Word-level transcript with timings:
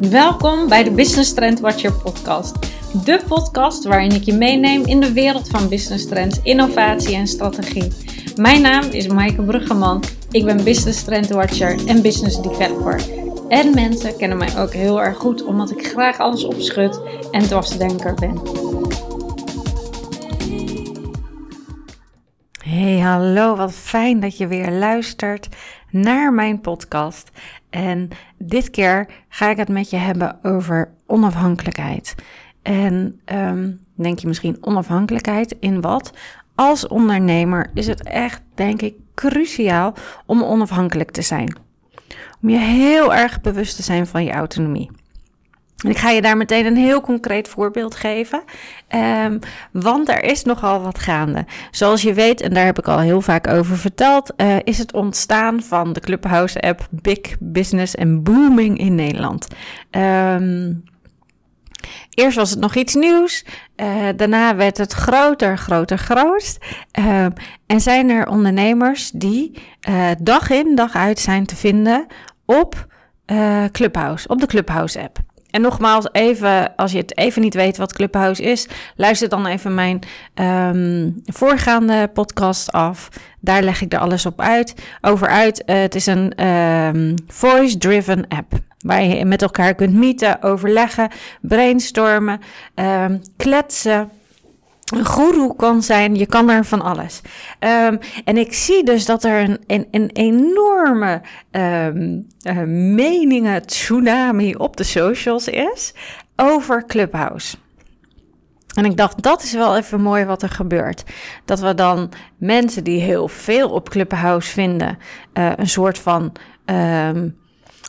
Welkom 0.00 0.68
bij 0.68 0.84
de 0.84 0.90
Business 0.90 1.34
Trend 1.34 1.60
Watcher 1.60 1.92
podcast. 1.92 2.58
De 3.04 3.20
podcast 3.28 3.84
waarin 3.84 4.14
ik 4.14 4.22
je 4.22 4.32
meeneem 4.32 4.84
in 4.84 5.00
de 5.00 5.12
wereld 5.12 5.48
van 5.48 5.68
business 5.68 6.08
trends, 6.08 6.40
innovatie 6.42 7.16
en 7.16 7.26
strategie. 7.26 7.92
Mijn 8.36 8.62
naam 8.62 8.84
is 8.90 9.06
Maaike 9.06 9.42
Bruggeman. 9.42 10.02
Ik 10.30 10.44
ben 10.44 10.64
Business 10.64 11.04
Trend 11.04 11.28
Watcher 11.28 11.86
en 11.86 12.02
Business 12.02 12.42
Developer. 12.42 13.00
En 13.48 13.74
mensen 13.74 14.16
kennen 14.16 14.38
mij 14.38 14.58
ook 14.58 14.72
heel 14.72 15.02
erg 15.02 15.16
goed 15.16 15.44
omdat 15.44 15.70
ik 15.70 15.86
graag 15.86 16.18
alles 16.18 16.44
opschud 16.44 17.00
en 17.30 17.42
dwarsdenker 17.42 18.14
ben. 18.14 18.40
Hey, 22.64 22.98
hallo, 22.98 23.56
wat 23.56 23.72
fijn 23.72 24.20
dat 24.20 24.36
je 24.36 24.46
weer 24.46 24.70
luistert 24.70 25.48
naar 25.90 26.32
mijn 26.32 26.60
podcast. 26.60 27.30
En 27.70 28.08
dit 28.38 28.70
keer 28.70 29.08
ga 29.28 29.50
ik 29.50 29.56
het 29.56 29.68
met 29.68 29.90
je 29.90 29.96
hebben 29.96 30.38
over 30.42 30.90
onafhankelijkheid. 31.06 32.14
En 32.62 33.20
um, 33.24 33.80
denk 33.94 34.18
je 34.18 34.26
misschien 34.26 34.58
onafhankelijkheid 34.60 35.56
in 35.60 35.80
wat? 35.80 36.12
Als 36.54 36.86
ondernemer 36.86 37.70
is 37.74 37.86
het 37.86 38.02
echt, 38.02 38.42
denk 38.54 38.82
ik, 38.82 38.94
cruciaal 39.14 39.94
om 40.26 40.42
onafhankelijk 40.42 41.10
te 41.10 41.22
zijn. 41.22 41.56
Om 42.42 42.48
je 42.48 42.58
heel 42.58 43.14
erg 43.14 43.40
bewust 43.40 43.76
te 43.76 43.82
zijn 43.82 44.06
van 44.06 44.24
je 44.24 44.32
autonomie. 44.32 44.90
Ik 45.86 45.98
ga 45.98 46.10
je 46.10 46.22
daar 46.22 46.36
meteen 46.36 46.66
een 46.66 46.76
heel 46.76 47.00
concreet 47.00 47.48
voorbeeld 47.48 47.94
geven. 47.94 48.42
Um, 49.24 49.38
want 49.72 50.08
er 50.08 50.24
is 50.24 50.44
nogal 50.44 50.82
wat 50.82 50.98
gaande. 50.98 51.46
Zoals 51.70 52.02
je 52.02 52.12
weet, 52.12 52.40
en 52.40 52.54
daar 52.54 52.64
heb 52.64 52.78
ik 52.78 52.88
al 52.88 52.98
heel 52.98 53.20
vaak 53.20 53.48
over 53.48 53.78
verteld, 53.78 54.32
uh, 54.36 54.56
is 54.64 54.78
het 54.78 54.92
ontstaan 54.92 55.62
van 55.62 55.92
de 55.92 56.00
Clubhouse 56.00 56.60
app 56.60 56.86
Big 56.90 57.20
Business 57.40 57.94
en 57.94 58.22
Booming 58.22 58.78
in 58.78 58.94
Nederland. 58.94 59.48
Um, 59.90 60.82
Eerst 62.14 62.36
was 62.36 62.50
het 62.50 62.58
nog 62.58 62.74
iets 62.74 62.94
nieuws. 62.94 63.44
Uh, 63.76 64.08
daarna 64.16 64.56
werd 64.56 64.78
het 64.78 64.92
groter, 64.92 65.58
groter, 65.58 65.98
grootst. 65.98 66.64
Uh, 66.98 67.26
en 67.66 67.80
zijn 67.80 68.10
er 68.10 68.28
ondernemers 68.28 69.10
die 69.10 69.62
uh, 69.88 70.10
dag 70.20 70.50
in, 70.50 70.74
dag 70.74 70.94
uit 70.94 71.18
zijn 71.18 71.46
te 71.46 71.56
vinden 71.56 72.06
op 72.46 72.86
Clubhouse, 73.72 74.28
op 74.28 74.40
de 74.40 74.46
Clubhouse 74.46 75.00
app. 75.00 75.18
En 75.50 75.60
nogmaals, 75.60 76.08
even, 76.12 76.76
als 76.76 76.92
je 76.92 76.98
het 76.98 77.16
even 77.18 77.42
niet 77.42 77.54
weet 77.54 77.76
wat 77.76 77.92
Clubhouse 77.92 78.42
is, 78.42 78.68
luister 78.96 79.28
dan 79.28 79.46
even 79.46 79.74
mijn 79.74 80.00
um, 80.34 81.22
voorgaande 81.24 82.10
podcast 82.12 82.72
af. 82.72 83.08
Daar 83.40 83.62
leg 83.62 83.80
ik 83.80 83.92
er 83.92 83.98
alles 83.98 84.26
op 84.26 84.40
uit, 84.40 84.74
over 85.00 85.28
uit. 85.28 85.62
Uh, 85.66 85.76
het 85.80 85.94
is 85.94 86.06
een 86.06 86.46
um, 86.46 87.14
voice-driven 87.26 88.28
app. 88.28 88.52
Waar 88.78 89.02
je 89.02 89.24
met 89.24 89.42
elkaar 89.42 89.74
kunt 89.74 89.94
meeten, 89.94 90.42
overleggen, 90.42 91.10
brainstormen, 91.40 92.40
um, 92.74 93.20
kletsen 93.36 94.10
een 94.96 95.06
guru 95.06 95.54
kan 95.56 95.82
zijn, 95.82 96.14
je 96.14 96.26
kan 96.26 96.50
er 96.50 96.64
van 96.64 96.82
alles. 96.82 97.20
Um, 97.60 97.98
en 98.24 98.36
ik 98.36 98.54
zie 98.54 98.84
dus 98.84 99.04
dat 99.04 99.24
er 99.24 99.40
een, 99.40 99.58
een, 99.66 99.88
een 99.90 100.10
enorme 100.12 101.20
um, 101.50 102.26
meningen 102.94 103.66
tsunami 103.66 104.54
op 104.54 104.76
de 104.76 104.84
socials 104.84 105.48
is 105.48 105.94
over 106.36 106.86
Clubhouse. 106.86 107.56
En 108.74 108.84
ik 108.84 108.96
dacht, 108.96 109.22
dat 109.22 109.42
is 109.42 109.52
wel 109.52 109.76
even 109.76 110.00
mooi 110.00 110.24
wat 110.24 110.42
er 110.42 110.48
gebeurt. 110.48 111.04
Dat 111.44 111.60
we 111.60 111.74
dan 111.74 112.12
mensen 112.36 112.84
die 112.84 113.00
heel 113.00 113.28
veel 113.28 113.70
op 113.70 113.88
Clubhouse 113.88 114.50
vinden, 114.50 114.98
uh, 115.34 115.52
een 115.56 115.68
soort 115.68 115.98
van 115.98 116.32
um, 116.64 117.36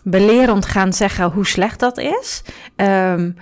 belerend 0.03 0.65
gaan 0.65 0.93
zeggen 0.93 1.31
hoe 1.31 1.47
slecht 1.47 1.79
dat 1.79 1.97
is. 1.97 2.43
Um, 2.75 3.35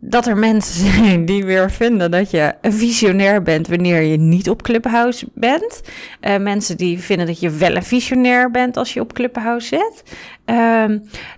dat 0.00 0.26
er 0.26 0.36
mensen 0.36 0.90
zijn 0.94 1.24
die 1.24 1.44
weer 1.44 1.70
vinden 1.70 2.10
dat 2.10 2.30
je 2.30 2.54
een 2.60 2.72
visionair 2.72 3.42
bent 3.42 3.68
wanneer 3.68 4.02
je 4.02 4.16
niet 4.16 4.50
op 4.50 4.62
Clubhouse 4.62 5.28
bent. 5.34 5.80
Uh, 6.20 6.36
mensen 6.36 6.76
die 6.76 6.98
vinden 6.98 7.26
dat 7.26 7.40
je 7.40 7.50
wel 7.50 7.76
een 7.76 7.82
visionair 7.82 8.50
bent 8.50 8.76
als 8.76 8.94
je 8.94 9.00
op 9.00 9.12
Clubhouse 9.12 9.66
zit. 9.66 10.02
Uh, 10.46 10.84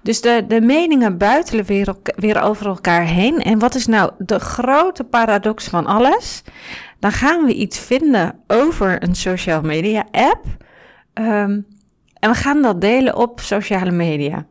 dus 0.03 0.21
de, 0.21 0.45
de 0.49 0.61
meningen 0.61 1.19
buitelen 1.19 1.65
weer, 1.65 1.95
weer 2.17 2.43
over 2.43 2.67
elkaar 2.67 3.05
heen. 3.05 3.43
En 3.43 3.59
wat 3.59 3.75
is 3.75 3.87
nou 3.87 4.11
de 4.19 4.39
grote 4.39 5.05
paradox 5.05 5.69
van 5.69 5.87
alles? 5.87 6.43
Dan 6.99 7.13
gaan 7.13 7.45
we 7.45 7.55
iets 7.55 7.79
vinden 7.79 8.35
over 8.47 9.03
een 9.03 9.15
social 9.15 9.61
media 9.61 10.07
app. 10.11 10.45
Um, 11.15 11.67
en 12.19 12.31
we 12.31 12.35
gaan 12.35 12.63
dat 12.63 12.81
delen 12.81 13.17
op 13.17 13.41
sociale 13.41 13.91
media. 13.91 14.47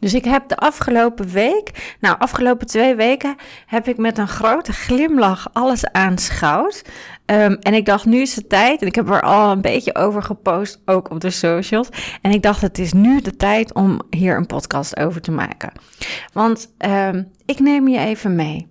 Dus 0.00 0.14
ik 0.14 0.24
heb 0.24 0.48
de 0.48 0.56
afgelopen 0.56 1.28
week, 1.28 1.96
nou 2.00 2.18
afgelopen 2.18 2.66
twee 2.66 2.94
weken, 2.94 3.36
heb 3.66 3.88
ik 3.88 3.96
met 3.96 4.18
een 4.18 4.28
grote 4.28 4.72
glimlach 4.72 5.48
alles 5.52 5.86
aanschouwd. 5.92 6.84
Um, 7.26 7.54
en 7.54 7.74
ik 7.74 7.84
dacht, 7.84 8.04
nu 8.04 8.20
is 8.20 8.36
het 8.36 8.48
tijd. 8.48 8.80
En 8.80 8.86
ik 8.86 8.94
heb 8.94 9.10
er 9.10 9.22
al 9.22 9.50
een 9.52 9.60
beetje 9.60 9.94
over 9.94 10.22
gepost, 10.22 10.80
ook 10.84 11.10
op 11.10 11.20
de 11.20 11.30
socials. 11.30 11.88
En 12.22 12.30
ik 12.30 12.42
dacht, 12.42 12.60
het 12.60 12.78
is 12.78 12.92
nu 12.92 13.20
de 13.20 13.36
tijd 13.36 13.74
om 13.74 14.00
hier 14.10 14.36
een 14.36 14.46
podcast 14.46 14.98
over 14.98 15.20
te 15.20 15.30
maken. 15.30 15.72
Want 16.32 16.72
um, 16.78 17.32
ik 17.46 17.60
neem 17.60 17.88
je 17.88 17.98
even 17.98 18.34
mee. 18.34 18.68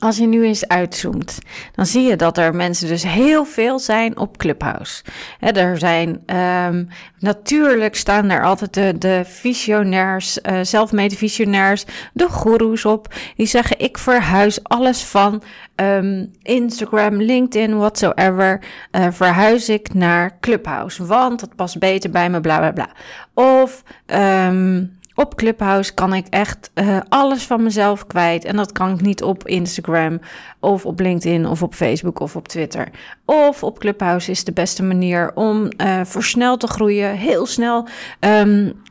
Als 0.00 0.16
je 0.16 0.26
nu 0.26 0.44
eens 0.44 0.68
uitzoomt, 0.68 1.38
dan 1.74 1.86
zie 1.86 2.02
je 2.02 2.16
dat 2.16 2.38
er 2.38 2.54
mensen 2.54 2.88
dus 2.88 3.02
heel 3.02 3.44
veel 3.44 3.78
zijn 3.78 4.18
op 4.18 4.36
Clubhouse. 4.36 5.02
Er 5.40 5.78
zijn 5.78 6.08
um, 6.36 6.88
natuurlijk 7.18 7.96
staan 7.96 8.30
er 8.30 8.44
altijd 8.44 8.74
de, 8.74 8.98
de 8.98 9.22
visionairs, 9.24 10.38
uh, 10.42 10.58
zelfmade 10.62 11.16
visionairs, 11.16 11.84
de 12.12 12.28
goeroes 12.28 12.84
op. 12.84 13.14
Die 13.36 13.46
zeggen: 13.46 13.78
Ik 13.78 13.98
verhuis 13.98 14.62
alles 14.62 15.02
van 15.02 15.42
um, 15.76 16.30
Instagram, 16.42 17.22
LinkedIn, 17.22 17.76
whatsoever. 17.76 18.60
Uh, 18.92 19.06
verhuis 19.10 19.68
ik 19.68 19.94
naar 19.94 20.38
Clubhouse, 20.40 21.06
want 21.06 21.40
dat 21.40 21.56
past 21.56 21.78
beter 21.78 22.10
bij 22.10 22.30
me, 22.30 22.40
bla 22.40 22.58
bla 22.58 22.72
bla. 22.72 22.90
Of. 23.34 23.82
Um, 24.06 24.98
op 25.20 25.34
Clubhouse 25.34 25.94
kan 25.94 26.14
ik 26.14 26.26
echt 26.26 26.70
uh, 26.74 27.00
alles 27.08 27.46
van 27.46 27.62
mezelf 27.62 28.06
kwijt. 28.06 28.44
En 28.44 28.56
dat 28.56 28.72
kan 28.72 28.94
ik 28.94 29.00
niet 29.00 29.22
op 29.22 29.46
Instagram 29.46 30.20
of 30.60 30.86
op 30.86 31.00
LinkedIn 31.00 31.46
of 31.46 31.62
op 31.62 31.74
Facebook 31.74 32.20
of 32.20 32.36
op 32.36 32.48
Twitter. 32.48 32.88
Of 33.24 33.62
op 33.62 33.78
Clubhouse 33.78 34.30
is 34.30 34.44
de 34.44 34.52
beste 34.52 34.82
manier 34.82 35.34
om 35.34 35.68
uh, 35.76 36.00
versneld 36.04 36.60
te 36.60 36.66
groeien. 36.66 37.16
Heel 37.16 37.46
snel 37.46 37.88
um, 38.20 38.82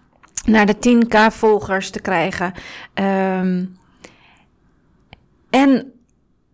naar 0.45 0.65
de 0.65 0.75
10k 0.75 1.33
volgers 1.33 1.89
te 1.89 2.01
krijgen. 2.01 2.53
Um, 2.93 3.77
en 5.49 5.93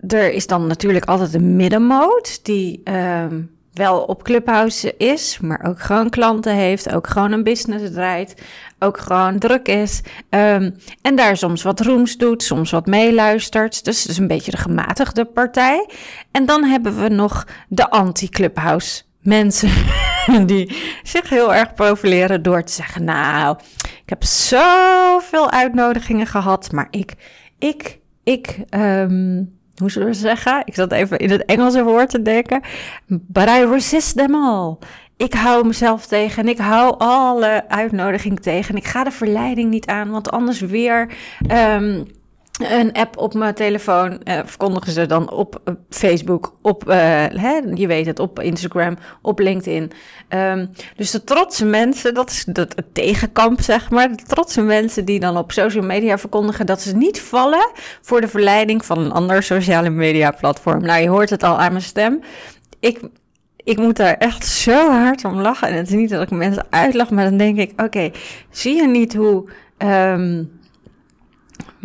er 0.07 0.31
is 0.31 0.47
dan 0.47 0.67
natuurlijk 0.67 1.05
altijd 1.05 1.31
de 1.31 1.39
middenmode 1.39 2.29
die... 2.43 2.81
Um, 2.83 3.54
wel 3.75 4.01
op 4.01 4.23
Clubhouse 4.23 4.97
is, 4.97 5.39
maar 5.39 5.65
ook 5.67 5.79
gewoon 5.79 6.09
klanten 6.09 6.53
heeft, 6.53 6.93
ook 6.93 7.07
gewoon 7.07 7.31
een 7.31 7.43
business 7.43 7.91
draait, 7.91 8.41
ook 8.79 8.97
gewoon 8.97 9.39
druk 9.39 9.67
is. 9.67 10.01
Um, 10.29 10.75
en 11.01 11.15
daar 11.15 11.37
soms 11.37 11.63
wat 11.63 11.79
rooms 11.79 12.17
doet, 12.17 12.43
soms 12.43 12.71
wat 12.71 12.85
meeluistert. 12.85 13.85
Dus 13.85 14.01
het 14.01 14.11
is 14.11 14.17
een 14.17 14.27
beetje 14.27 14.51
de 14.51 14.57
gematigde 14.57 15.25
partij. 15.25 15.89
En 16.31 16.45
dan 16.45 16.63
hebben 16.63 17.01
we 17.01 17.09
nog 17.09 17.47
de 17.67 17.89
anti-Clubhouse 17.89 19.03
mensen 19.21 19.69
die 20.45 20.77
zich 21.03 21.29
heel 21.29 21.53
erg 21.53 21.73
profileren 21.73 22.43
door 22.43 22.63
te 22.63 22.73
zeggen: 22.73 23.03
Nou, 23.03 23.57
ik 23.81 24.09
heb 24.09 24.23
zoveel 24.23 25.51
uitnodigingen 25.51 26.27
gehad, 26.27 26.71
maar 26.71 26.87
ik, 26.89 27.13
ik, 27.59 27.99
ik. 28.23 28.59
Um, 28.69 29.54
hoe 29.77 29.91
zullen 29.91 30.07
we 30.07 30.13
zeggen? 30.13 30.61
Ik 30.65 30.75
zat 30.75 30.91
even 30.91 31.17
in 31.17 31.31
het 31.31 31.45
Engelse 31.45 31.83
woord 31.83 32.09
te 32.09 32.21
denken. 32.21 32.61
But 33.07 33.49
I 33.49 33.65
resist 33.65 34.17
them 34.17 34.35
all. 34.35 34.77
Ik 35.17 35.33
hou 35.33 35.67
mezelf 35.67 36.05
tegen 36.05 36.43
en 36.43 36.49
ik 36.49 36.57
hou 36.57 36.95
alle 36.97 37.63
uitnodiging 37.67 38.39
tegen. 38.39 38.75
Ik 38.75 38.85
ga 38.85 39.03
de 39.03 39.11
verleiding 39.11 39.69
niet 39.69 39.85
aan, 39.85 40.09
want 40.09 40.31
anders 40.31 40.59
weer 40.59 41.13
um, 41.51 42.07
een 42.57 42.93
app 42.93 43.17
op 43.17 43.33
mijn 43.33 43.53
telefoon 43.53 44.21
uh, 44.23 44.39
verkondigen 44.45 44.91
ze 44.91 45.05
dan 45.05 45.31
op 45.31 45.61
uh, 45.65 45.73
Facebook, 45.89 46.55
op, 46.61 46.89
uh, 46.89 46.95
hè, 47.29 47.61
je 47.73 47.87
weet 47.87 48.05
het, 48.05 48.19
op 48.19 48.39
Instagram, 48.39 48.97
op 49.21 49.39
LinkedIn. 49.39 49.91
Um, 50.29 50.69
dus 50.95 51.11
de 51.11 51.23
trotse 51.23 51.65
mensen, 51.65 52.13
dat 52.13 52.29
is 52.29 52.45
het, 52.45 52.57
het 52.57 52.93
tegenkamp, 52.93 53.61
zeg 53.61 53.89
maar. 53.89 54.09
De 54.09 54.23
trotse 54.27 54.61
mensen 54.61 55.05
die 55.05 55.19
dan 55.19 55.37
op 55.37 55.51
social 55.51 55.83
media 55.83 56.17
verkondigen 56.17 56.65
dat 56.65 56.81
ze 56.81 56.95
niet 56.95 57.21
vallen 57.21 57.71
voor 58.01 58.21
de 58.21 58.27
verleiding 58.27 58.85
van 58.85 58.97
een 58.97 59.11
ander 59.11 59.43
sociale 59.43 59.89
media 59.89 60.31
platform. 60.31 60.81
Nou, 60.81 61.01
je 61.01 61.09
hoort 61.09 61.29
het 61.29 61.43
al 61.43 61.59
aan 61.59 61.71
mijn 61.71 61.83
stem. 61.83 62.19
Ik, 62.79 62.99
ik 63.63 63.77
moet 63.77 63.97
daar 63.97 64.15
echt 64.17 64.45
zo 64.45 64.91
hard 64.91 65.25
om 65.25 65.39
lachen. 65.41 65.67
En 65.67 65.75
het 65.75 65.87
is 65.87 65.93
niet 65.93 66.09
dat 66.09 66.21
ik 66.21 66.29
mensen 66.29 66.67
uitlach, 66.69 67.09
maar 67.09 67.23
dan 67.23 67.37
denk 67.37 67.57
ik, 67.57 67.81
oké, 67.81 68.11
zie 68.49 68.75
je 68.75 68.87
niet 68.87 69.15
hoe... 69.15 69.49
Um, 69.77 70.54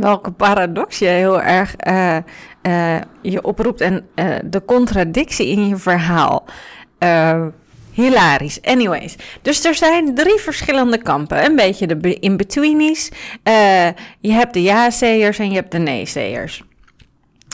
welke 0.00 0.31
paradox 0.31 0.99
je 0.99 1.06
heel 1.06 1.43
erg 1.43 1.75
uh, 1.87 2.17
uh, 2.62 3.00
je 3.23 3.43
oproept 3.43 3.81
en 3.81 4.06
uh, 4.14 4.35
de 4.44 4.64
contradictie 4.64 5.47
in 5.47 5.69
je 5.69 5.76
verhaal. 5.76 6.44
hilarisch. 7.93 8.62
Anyways, 8.62 9.17
dus 9.43 9.64
er 9.64 9.75
zijn 9.75 10.14
drie 10.14 10.38
verschillende 10.38 10.99
kampen. 10.99 11.44
Een 11.44 11.56
beetje 11.56 11.87
de 11.87 12.19
in-betweenies. 12.19 13.11
Je 14.20 14.32
hebt 14.32 14.55
de 14.55 14.62
ja-zeers 14.62 15.38
en 15.38 15.49
je 15.49 15.55
hebt 15.55 15.73
de 15.73 15.79
nee-zeers. 15.79 16.62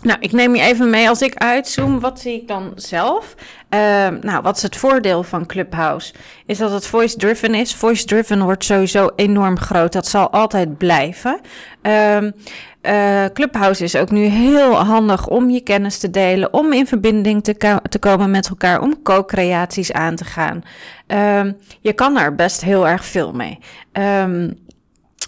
Nou, 0.03 0.19
ik 0.21 0.33
neem 0.33 0.55
je 0.55 0.63
even 0.63 0.91
mee 0.91 1.09
als 1.09 1.23
ik 1.23 1.35
uitzoom. 1.35 2.01
Wat 2.01 2.21
zie 2.21 2.41
ik 2.41 2.49
dan 2.49 2.73
zelf? 2.75 3.35
Uh, 3.71 3.81
nou, 4.21 4.43
wat 4.43 4.57
is 4.57 4.63
het 4.63 4.77
voordeel 4.77 5.23
van 5.23 5.47
Clubhouse? 5.47 6.15
Is 6.47 6.59
dat 6.59 6.71
het 6.71 6.87
voice-driven 6.87 7.55
is. 7.55 7.75
Voice-driven 7.75 8.43
wordt 8.43 8.65
sowieso 8.65 9.11
enorm 9.17 9.59
groot. 9.59 9.93
Dat 9.93 10.07
zal 10.07 10.31
altijd 10.31 10.79
blijven. 10.79 11.41
Uh, 11.83 12.23
uh, 12.23 13.25
Clubhouse 13.33 13.85
is 13.85 13.97
ook 13.97 14.11
nu 14.11 14.25
heel 14.25 14.75
handig 14.75 15.29
om 15.29 15.51
je 15.51 15.61
kennis 15.61 15.99
te 15.99 16.11
delen, 16.11 16.53
om 16.53 16.73
in 16.73 16.87
verbinding 16.87 17.45
te, 17.45 17.81
te 17.89 17.99
komen 17.99 18.31
met 18.31 18.49
elkaar, 18.49 18.81
om 18.81 19.03
co-creaties 19.03 19.93
aan 19.93 20.15
te 20.15 20.25
gaan. 20.25 20.63
Uh, 21.09 21.53
je 21.81 21.93
kan 21.93 22.19
er 22.19 22.35
best 22.35 22.61
heel 22.61 22.89
erg 22.89 23.05
veel 23.05 23.33
mee. 23.33 23.59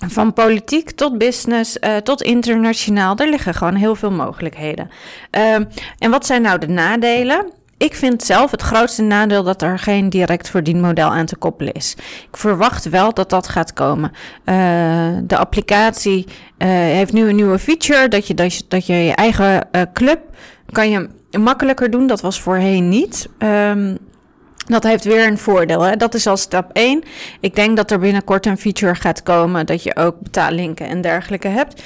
Van 0.06 0.33
politiek 0.33 0.91
tot 0.91 1.19
business, 1.19 1.77
uh, 1.81 1.97
tot 1.97 2.23
internationaal, 2.23 3.17
er 3.17 3.29
liggen 3.29 3.55
gewoon 3.55 3.75
heel 3.75 3.95
veel 3.95 4.11
mogelijkheden. 4.11 4.91
Uh, 5.37 5.55
en 5.99 6.11
wat 6.11 6.27
zijn 6.27 6.43
nou 6.43 6.59
de 6.59 6.69
nadelen? 6.69 7.53
Ik 7.77 7.95
vind 7.95 8.23
zelf 8.23 8.50
het 8.50 8.62
grootste 8.62 9.03
nadeel 9.03 9.43
dat 9.43 9.62
er 9.62 9.79
geen 9.79 10.11
direct 10.11 10.50
verdienmodel 10.50 11.11
aan 11.11 11.27
te 11.27 11.37
koppelen 11.37 11.73
is. 11.73 11.95
Ik 12.31 12.37
verwacht 12.37 12.89
wel 12.89 13.15
dat 13.15 13.31
dat 13.31 13.49
gaat 13.49 13.73
komen. 13.73 14.11
Uh, 14.45 14.55
de 15.23 15.37
applicatie 15.37 16.27
uh, 16.27 16.69
heeft 16.69 17.12
nu 17.12 17.29
een 17.29 17.37
nieuwe 17.37 17.59
feature 17.59 18.09
dat 18.09 18.27
je 18.27 18.35
dat 18.35 18.55
je, 18.55 18.65
dat 18.69 18.87
je, 18.87 18.95
je 18.95 19.15
eigen 19.15 19.69
club 19.93 20.21
kan 20.73 20.91
je 20.91 21.09
makkelijker 21.39 21.91
doen. 21.91 22.06
Dat 22.06 22.21
was 22.21 22.41
voorheen 22.41 22.89
niet. 22.89 23.29
Um, 23.39 23.99
dat 24.69 24.82
heeft 24.82 25.05
weer 25.05 25.26
een 25.26 25.38
voordeel. 25.38 25.81
Hè? 25.81 25.97
Dat 25.97 26.15
is 26.15 26.26
al 26.26 26.37
stap 26.37 26.70
1. 26.73 27.03
Ik 27.41 27.55
denk 27.55 27.76
dat 27.76 27.91
er 27.91 27.99
binnenkort 27.99 28.47
een 28.47 28.59
feature 28.59 28.94
gaat 28.94 29.23
komen 29.23 29.67
dat 29.67 29.82
je 29.82 29.97
ook 29.97 30.20
betaallinken 30.20 30.88
en 30.88 31.00
dergelijke 31.00 31.49
hebt. 31.49 31.82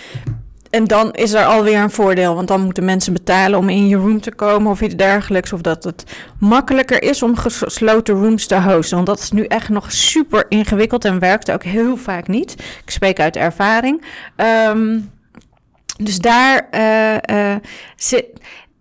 En 0.71 0.85
dan 0.85 1.13
is 1.13 1.33
er 1.33 1.45
alweer 1.45 1.79
een 1.79 1.91
voordeel, 1.91 2.35
want 2.35 2.49
dan 2.49 2.61
moeten 2.61 2.85
mensen 2.85 3.13
betalen 3.13 3.59
om 3.59 3.69
in 3.69 3.89
je 3.89 3.97
room 3.97 4.21
te 4.21 4.35
komen 4.35 4.71
of 4.71 4.81
iets 4.81 4.95
dergelijks. 4.95 5.53
Of 5.53 5.61
dat 5.61 5.85
het 5.85 6.05
makkelijker 6.39 7.03
is 7.03 7.23
om 7.23 7.37
gesloten 7.37 8.15
rooms 8.15 8.47
te 8.47 8.61
hosten. 8.61 8.97
Want 8.97 9.09
dat 9.09 9.19
is 9.19 9.31
nu 9.31 9.45
echt 9.45 9.69
nog 9.69 9.93
super 9.93 10.45
ingewikkeld 10.49 11.05
en 11.05 11.19
werkt 11.19 11.51
ook 11.51 11.65
heel 11.65 11.97
vaak 11.97 12.29
niet. 12.29 12.53
Ik 12.85 12.91
spreek 12.91 13.21
uit 13.21 13.37
ervaring. 13.37 14.05
Um, 14.37 15.11
dus 15.97 16.19
daar 16.19 16.69
uh, 16.71 17.37
uh, 17.37 17.57
zit. 17.97 18.25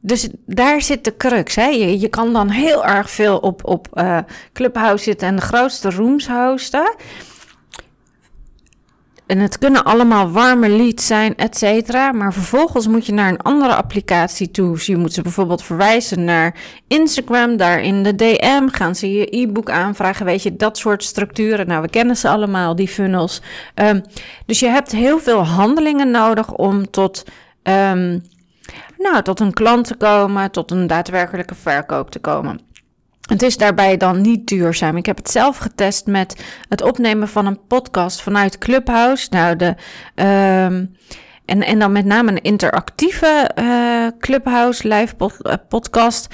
Dus 0.01 0.30
daar 0.45 0.81
zit 0.81 1.03
de 1.03 1.18
crux. 1.18 1.56
Hè? 1.56 1.65
Je, 1.65 2.07
kan 2.07 2.33
dan 2.33 2.50
heel 2.50 2.86
erg 2.86 3.09
veel 3.09 3.38
op, 3.38 3.65
op 3.65 3.88
uh, 3.94 4.18
Clubhouse 4.53 5.03
zitten 5.03 5.27
en 5.27 5.36
de 5.36 5.42
grootste 5.42 5.89
rooms 5.89 6.27
hosten. 6.27 6.95
En 9.31 9.39
het 9.39 9.57
kunnen 9.57 9.83
allemaal 9.83 10.31
warme 10.31 10.69
leads 10.69 11.07
zijn, 11.07 11.36
et 11.36 11.57
cetera. 11.57 12.12
Maar 12.12 12.33
vervolgens 12.33 12.88
moet 12.88 13.06
je 13.06 13.13
naar 13.13 13.30
een 13.30 13.42
andere 13.42 13.75
applicatie 13.75 14.51
toe. 14.51 14.71
Dus 14.74 14.86
je 14.86 14.98
moet 14.98 15.13
ze 15.13 15.21
bijvoorbeeld 15.21 15.63
verwijzen 15.63 16.24
naar 16.24 16.56
Instagram. 16.88 17.57
Daar 17.57 17.81
in 17.81 18.04
de 18.04 18.15
DM 18.15 18.68
gaan 18.68 18.95
ze 18.95 19.12
je 19.12 19.38
e-book 19.38 19.69
aanvragen. 19.69 20.25
Weet 20.25 20.44
je, 20.44 20.56
dat 20.56 20.77
soort 20.77 21.04
structuren. 21.04 21.68
Nou, 21.68 21.81
we 21.81 21.89
kennen 21.89 22.18
ze 22.18 22.30
allemaal, 22.30 22.75
die 22.75 22.88
funnels. 22.88 23.42
Um, 23.75 24.01
dus 24.45 24.59
je 24.59 24.68
hebt 24.68 24.92
heel 24.92 25.19
veel 25.19 25.45
handelingen 25.45 26.12
nodig 26.12 26.54
om 26.54 26.89
tot... 26.89 27.24
Um, 27.63 28.21
nou, 29.01 29.21
tot 29.21 29.39
een 29.39 29.53
klant 29.53 29.88
te 29.88 29.95
komen, 29.95 30.51
tot 30.51 30.71
een 30.71 30.88
daadwerkelijke 30.88 31.56
verkoop 31.56 32.12
te 32.12 32.19
komen. 32.19 32.59
Het 33.21 33.42
is 33.42 33.57
daarbij 33.57 33.98
dan 33.98 34.21
niet 34.21 34.48
duurzaam. 34.48 34.98
Ik 34.98 35.06
heb 35.06 35.18
het 35.18 35.31
zelf 35.31 35.57
getest 35.57 36.06
met 36.06 36.45
het 36.69 36.81
opnemen 36.81 37.27
van 37.27 37.45
een 37.45 37.59
podcast 37.68 38.21
vanuit 38.21 38.57
Clubhouse. 38.57 39.27
Nou, 39.30 39.56
de, 39.56 39.75
um, 40.15 40.95
en, 41.45 41.63
en 41.63 41.80
dan 41.80 41.92
met 41.92 42.06
name 42.06 42.31
een 42.31 42.42
interactieve 42.42 43.51
uh, 43.59 44.07
Clubhouse 44.19 44.88
live 44.88 45.15
uh, 45.19 45.54
podcast. 45.69 46.27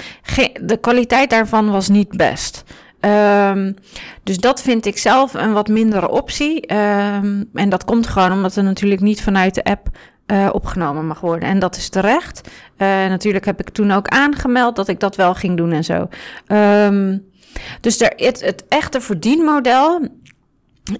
De 0.61 0.77
kwaliteit 0.81 1.29
daarvan 1.29 1.71
was 1.71 1.89
niet 1.89 2.17
best. 2.17 2.63
Um, 3.01 3.75
dus 4.23 4.37
dat 4.37 4.61
vind 4.61 4.85
ik 4.85 4.97
zelf 4.97 5.33
een 5.33 5.53
wat 5.53 5.67
mindere 5.67 6.09
optie. 6.09 6.73
Um, 6.73 7.49
en 7.53 7.69
dat 7.69 7.85
komt 7.85 8.07
gewoon 8.07 8.31
omdat 8.31 8.55
er 8.55 8.63
natuurlijk 8.63 9.01
niet 9.01 9.23
vanuit 9.23 9.55
de 9.55 9.63
app 9.63 9.89
uh, 10.27 10.49
opgenomen 10.51 11.07
mag 11.07 11.19
worden. 11.19 11.49
En 11.49 11.59
dat 11.59 11.75
is 11.75 11.89
terecht. 11.89 12.41
Uh, 12.47 12.87
natuurlijk 12.87 13.45
heb 13.45 13.59
ik 13.59 13.69
toen 13.69 13.91
ook 13.91 14.07
aangemeld 14.07 14.75
dat 14.75 14.87
ik 14.87 14.99
dat 14.99 15.15
wel 15.15 15.33
ging 15.33 15.57
doen 15.57 15.71
en 15.71 15.83
zo. 15.83 16.07
Um, 16.47 17.25
dus 17.81 18.01
er, 18.01 18.13
het, 18.15 18.41
het 18.41 18.65
echte 18.67 19.01
verdienmodel 19.01 20.07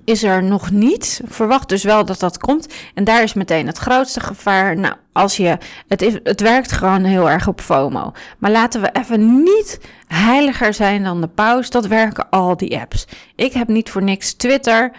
is 0.03 0.23
er 0.23 0.43
nog 0.43 0.71
niet. 0.71 1.21
Verwacht 1.25 1.69
dus 1.69 1.83
wel 1.83 2.05
dat 2.05 2.19
dat 2.19 2.37
komt. 2.37 2.73
En 2.93 3.03
daar 3.03 3.23
is 3.23 3.33
meteen 3.33 3.67
het 3.67 3.77
grootste 3.77 4.19
gevaar. 4.19 4.77
Nou, 4.77 4.95
als 5.13 5.37
je. 5.37 5.57
Het, 5.87 6.01
is, 6.01 6.13
het 6.23 6.41
werkt 6.41 6.71
gewoon 6.71 7.03
heel 7.03 7.29
erg 7.29 7.47
op 7.47 7.61
FOMO. 7.61 8.11
Maar 8.37 8.51
laten 8.51 8.81
we 8.81 8.89
even 8.91 9.43
niet 9.43 9.79
heiliger 10.07 10.73
zijn 10.73 11.03
dan 11.03 11.21
de 11.21 11.27
paus. 11.27 11.69
Dat 11.69 11.87
werken 11.87 12.29
al 12.29 12.57
die 12.57 12.79
apps. 12.79 13.07
Ik 13.35 13.53
heb 13.53 13.67
niet 13.67 13.89
voor 13.89 14.03
niks 14.03 14.33
Twitter 14.33 14.91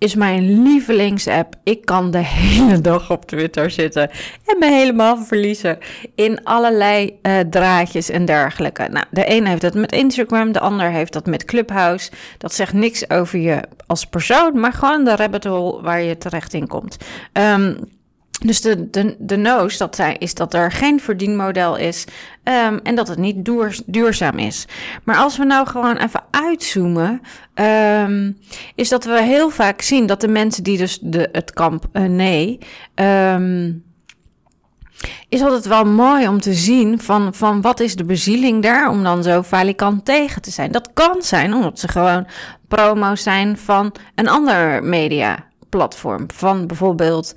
is 0.00 0.14
mijn 0.14 0.62
lievelingsapp. 0.62 1.54
Ik 1.64 1.84
kan 1.84 2.10
de 2.10 2.24
hele 2.24 2.80
dag 2.90 3.10
op 3.10 3.24
Twitter 3.26 3.70
zitten 3.70 4.10
en 4.46 4.56
me 4.58 4.66
helemaal 4.66 5.24
verliezen 5.24 5.78
in 6.14 6.44
allerlei 6.44 7.18
uh, 7.22 7.38
draadjes 7.40 8.10
en 8.10 8.24
dergelijke. 8.24 8.88
Nou, 8.90 9.04
de 9.10 9.30
een 9.30 9.46
heeft 9.46 9.60
dat 9.60 9.74
met 9.74 9.92
Instagram, 9.92 10.52
de 10.52 10.60
ander 10.60 10.90
heeft 10.90 11.12
dat 11.12 11.26
met 11.26 11.44
Clubhouse. 11.44 12.10
Dat 12.38 12.54
zegt 12.54 12.72
niks 12.72 13.10
over 13.10 13.38
je 13.38 13.62
als 13.86 14.04
persoon, 14.04 14.60
maar 14.60 14.72
gewoon 14.72 15.04
de 15.04 15.16
rabbit 15.16 15.44
hole 15.44 15.82
waar 15.82 16.02
je 16.02 16.18
terecht 16.18 16.54
in 16.54 16.66
komt. 16.66 16.96
Um, 17.32 17.78
dus 18.40 18.60
de, 18.60 18.90
de, 18.90 19.16
de 19.18 19.36
noos 19.36 19.76
dat 19.76 19.96
zij, 19.96 20.16
is 20.18 20.34
dat 20.34 20.54
er 20.54 20.72
geen 20.72 21.00
verdienmodel 21.00 21.76
is 21.76 22.04
um, 22.44 22.80
en 22.82 22.94
dat 22.94 23.08
het 23.08 23.18
niet 23.18 23.44
duur, 23.44 23.80
duurzaam 23.86 24.38
is. 24.38 24.66
Maar 25.04 25.16
als 25.16 25.36
we 25.36 25.44
nou 25.44 25.66
gewoon 25.66 25.96
even 25.96 26.22
uitzoomen, 26.30 27.20
um, 28.04 28.38
is 28.74 28.88
dat 28.88 29.04
we 29.04 29.22
heel 29.22 29.50
vaak 29.50 29.82
zien 29.82 30.06
dat 30.06 30.20
de 30.20 30.28
mensen 30.28 30.62
die 30.62 30.78
dus 30.78 30.98
de, 31.02 31.28
het 31.32 31.52
kamp 31.52 31.84
uh, 31.92 32.02
nee, 32.02 32.58
um, 32.94 33.84
is 35.28 35.42
altijd 35.42 35.66
wel 35.66 35.84
mooi 35.84 36.28
om 36.28 36.40
te 36.40 36.54
zien 36.54 37.00
van, 37.00 37.34
van 37.34 37.60
wat 37.60 37.80
is 37.80 37.96
de 37.96 38.04
bezieling 38.04 38.62
daar 38.62 38.90
om 38.90 39.02
dan 39.02 39.22
zo 39.22 39.42
valikant 39.42 40.04
tegen 40.04 40.42
te 40.42 40.50
zijn. 40.50 40.72
Dat 40.72 40.90
kan 40.92 41.22
zijn 41.22 41.54
omdat 41.54 41.78
ze 41.78 41.88
gewoon 41.88 42.26
promo 42.68 43.14
zijn 43.14 43.58
van 43.58 43.92
een 44.14 44.28
ander 44.28 44.84
media 44.84 45.48
platform. 45.68 46.26
Van 46.34 46.66
bijvoorbeeld 46.66 47.34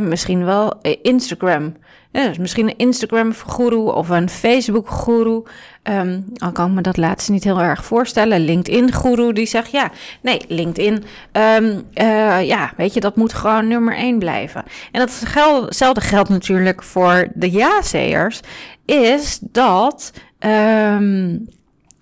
misschien 0.00 0.44
wel 0.44 0.80
eh, 0.82 0.96
Instagram. 1.02 1.76
Ja, 2.10 2.26
dus 2.26 2.38
misschien 2.38 2.68
een 2.68 2.76
Instagram-goeroe 2.76 3.92
of 3.92 4.08
een 4.08 4.28
Facebook-goeroe. 4.28 5.44
Um, 5.82 6.24
al 6.36 6.52
kan 6.52 6.68
ik 6.68 6.74
me 6.74 6.80
dat 6.80 6.96
laatste 6.96 7.32
niet 7.32 7.44
heel 7.44 7.60
erg 7.60 7.84
voorstellen. 7.84 8.40
LinkedIn-goeroe 8.40 9.32
die 9.32 9.46
zegt, 9.46 9.70
ja, 9.70 9.90
nee, 10.22 10.40
LinkedIn, 10.48 11.04
um, 11.32 11.84
uh, 11.94 12.46
ja, 12.46 12.72
weet 12.76 12.94
je, 12.94 13.00
dat 13.00 13.16
moet 13.16 13.32
gewoon 13.32 13.68
nummer 13.68 13.96
één 13.96 14.18
blijven. 14.18 14.64
En 14.92 15.00
datzelfde 15.00 16.00
geldt 16.00 16.28
natuurlijk 16.28 16.82
voor 16.82 17.28
de 17.34 17.50
ja-zeers, 17.50 18.40
is 18.84 19.38
dat... 19.42 20.12
Um, 20.40 21.48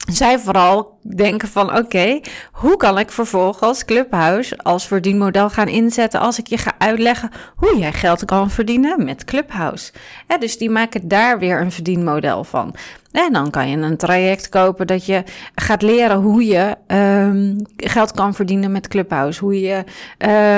zij 0.06 0.38
vooral 0.38 0.98
denken 1.02 1.48
van 1.48 1.68
oké, 1.68 1.78
okay, 1.78 2.22
hoe 2.52 2.76
kan 2.76 2.98
ik 2.98 3.10
vervolgens 3.10 3.84
Clubhouse 3.84 4.58
als 4.58 4.86
verdienmodel 4.86 5.50
gaan 5.50 5.68
inzetten 5.68 6.20
als 6.20 6.38
ik 6.38 6.46
je 6.46 6.58
ga 6.58 6.72
uitleggen 6.78 7.30
hoe 7.56 7.78
jij 7.78 7.92
geld 7.92 8.24
kan 8.24 8.50
verdienen 8.50 9.04
met 9.04 9.24
Clubhouse. 9.24 9.92
Dus 10.38 10.58
die 10.58 10.70
maken 10.70 11.08
daar 11.08 11.38
weer 11.38 11.60
een 11.60 11.72
verdienmodel 11.72 12.44
van. 12.44 12.74
En 13.12 13.32
dan 13.32 13.50
kan 13.50 13.68
je 13.68 13.76
een 13.76 13.96
traject 13.96 14.48
kopen 14.48 14.86
dat 14.86 15.06
je 15.06 15.22
gaat 15.54 15.82
leren 15.82 16.16
hoe 16.16 16.46
je 16.46 16.76
um, 16.86 17.56
geld 17.76 18.12
kan 18.12 18.34
verdienen 18.34 18.72
met 18.72 18.88
Clubhouse. 18.88 19.40
Hoe 19.40 19.60
je 19.60 19.84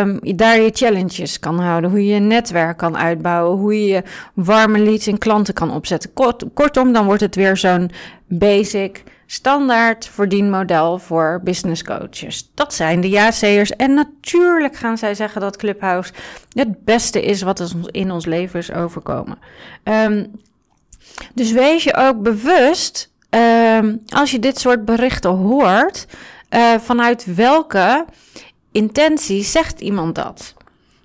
um, 0.00 0.36
daar 0.36 0.60
je 0.60 0.70
challenges 0.72 1.38
kan 1.38 1.60
houden. 1.60 1.90
Hoe 1.90 2.06
je 2.06 2.14
je 2.14 2.20
netwerk 2.20 2.76
kan 2.76 2.96
uitbouwen. 2.96 3.58
Hoe 3.58 3.86
je 3.86 4.02
warme 4.34 4.78
leads 4.78 5.06
en 5.06 5.18
klanten 5.18 5.54
kan 5.54 5.70
opzetten. 5.70 6.12
Kort, 6.12 6.44
kortom, 6.54 6.92
dan 6.92 7.04
wordt 7.04 7.20
het 7.20 7.34
weer 7.34 7.56
zo'n 7.56 7.90
basic 8.26 9.02
standaard 9.30 10.06
verdienmodel 10.06 10.98
voor 10.98 11.40
business 11.44 11.82
coaches. 11.82 12.50
Dat 12.54 12.74
zijn 12.74 13.00
de 13.00 13.08
ja-zeers. 13.08 13.70
En 13.70 13.94
natuurlijk 13.94 14.76
gaan 14.76 14.98
zij 14.98 15.14
zeggen 15.14 15.40
dat 15.40 15.56
Clubhouse 15.56 16.12
het 16.52 16.84
beste 16.84 17.22
is 17.22 17.42
wat 17.42 17.74
in 17.90 18.10
ons 18.10 18.26
leven 18.26 18.58
is 18.58 18.72
overkomen. 18.72 19.38
Um, 19.84 20.40
dus 21.34 21.52
wees 21.52 21.84
je 21.84 21.96
ook 21.96 22.22
bewust, 22.22 23.12
um, 23.30 24.02
als 24.08 24.30
je 24.30 24.38
dit 24.38 24.58
soort 24.58 24.84
berichten 24.84 25.30
hoort, 25.30 26.06
uh, 26.50 26.74
vanuit 26.78 27.34
welke 27.34 28.04
intentie 28.72 29.42
zegt 29.42 29.80
iemand 29.80 30.14
dat? 30.14 30.54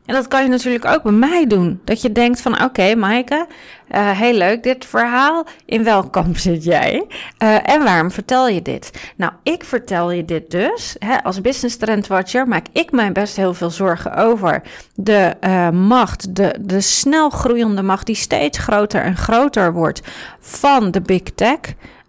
En 0.05 0.13
dat 0.13 0.27
kan 0.27 0.43
je 0.43 0.49
natuurlijk 0.49 0.85
ook 0.85 1.03
bij 1.03 1.11
mij 1.11 1.47
doen. 1.47 1.81
Dat 1.83 2.01
je 2.01 2.11
denkt 2.11 2.41
van 2.41 2.53
oké, 2.53 2.63
okay, 2.63 2.95
Maaike, 2.95 3.47
uh, 3.91 4.11
heel 4.11 4.33
leuk 4.33 4.63
dit 4.63 4.85
verhaal. 4.85 5.45
In 5.65 5.83
welk 5.83 6.11
kamp 6.11 6.37
zit 6.37 6.63
jij? 6.63 7.05
Uh, 7.43 7.69
en 7.69 7.83
waarom 7.83 8.11
vertel 8.11 8.47
je 8.47 8.61
dit? 8.61 8.91
Nou, 9.15 9.31
ik 9.43 9.63
vertel 9.63 10.11
je 10.11 10.25
dit 10.25 10.51
dus. 10.51 10.95
Hè, 10.99 11.23
als 11.23 11.41
business 11.41 11.77
trend 11.77 12.07
watcher 12.07 12.47
maak 12.47 12.65
ik 12.71 12.91
mij 12.91 13.11
best 13.11 13.35
heel 13.35 13.53
veel 13.53 13.69
zorgen 13.69 14.15
over 14.15 14.61
de 14.95 15.35
uh, 15.41 15.69
macht, 15.69 16.35
de, 16.35 16.55
de 16.61 16.81
snel 16.81 17.29
groeiende 17.29 17.83
macht 17.83 18.05
die 18.05 18.15
steeds 18.15 18.57
groter 18.57 19.01
en 19.01 19.17
groter 19.17 19.73
wordt 19.73 20.01
van 20.39 20.91
de 20.91 21.01
big 21.01 21.23
tech. 21.23 21.59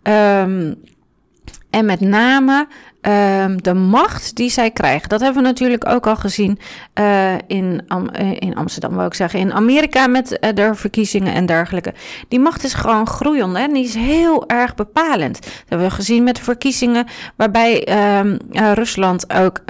Um, 0.03 0.83
en 1.71 1.85
met 1.85 2.01
name 2.01 2.67
um, 3.07 3.63
de 3.63 3.75
macht 3.75 4.37
die 4.37 4.51
zij 4.51 4.71
krijgen. 4.71 5.09
Dat 5.09 5.21
hebben 5.21 5.43
we 5.43 5.49
natuurlijk 5.49 5.89
ook 5.89 6.07
al 6.07 6.17
gezien 6.17 6.59
uh, 6.95 7.33
in, 7.47 7.85
um, 7.89 8.11
in 8.39 8.55
Amsterdam, 8.55 8.97
wil 8.97 9.07
ik 9.07 9.15
zeggen. 9.15 9.39
In 9.39 9.53
Amerika 9.53 10.07
met 10.07 10.39
uh, 10.41 10.51
de 10.55 10.75
verkiezingen 10.75 11.35
en 11.35 11.47
dergelijke. 11.47 11.95
Die 12.29 12.41
macht 12.41 12.65
is 12.65 12.75
gewoon 12.75 13.07
groeiende 13.07 13.59
en 13.59 13.73
die 13.73 13.85
is 13.85 13.95
heel 13.95 14.49
erg 14.49 14.75
bepalend. 14.75 15.43
Dat 15.43 15.53
hebben 15.69 15.89
we 15.89 15.95
gezien 15.95 16.25
met 16.25 16.37
de 16.37 16.43
verkiezingen, 16.43 17.07
waarbij 17.37 17.89
uh, 17.89 18.73
Rusland 18.73 19.33
ook 19.33 19.61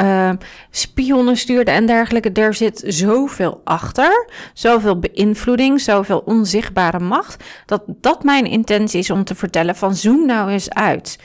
spionnen 0.70 1.36
stuurde 1.36 1.70
en 1.70 1.86
dergelijke. 1.86 2.32
Er 2.32 2.54
zit 2.54 2.82
zoveel 2.86 3.60
achter, 3.64 4.28
zoveel 4.52 4.98
beïnvloeding, 4.98 5.80
zoveel 5.80 6.22
onzichtbare 6.24 6.98
macht. 6.98 7.44
Dat 7.66 7.82
dat 7.86 8.24
mijn 8.24 8.46
intentie 8.46 8.98
is 8.98 9.10
om 9.10 9.24
te 9.24 9.34
vertellen 9.34 9.76
van 9.76 9.94
zoom 9.94 10.26
nou 10.26 10.50
eens 10.50 10.70
uit. 10.70 11.18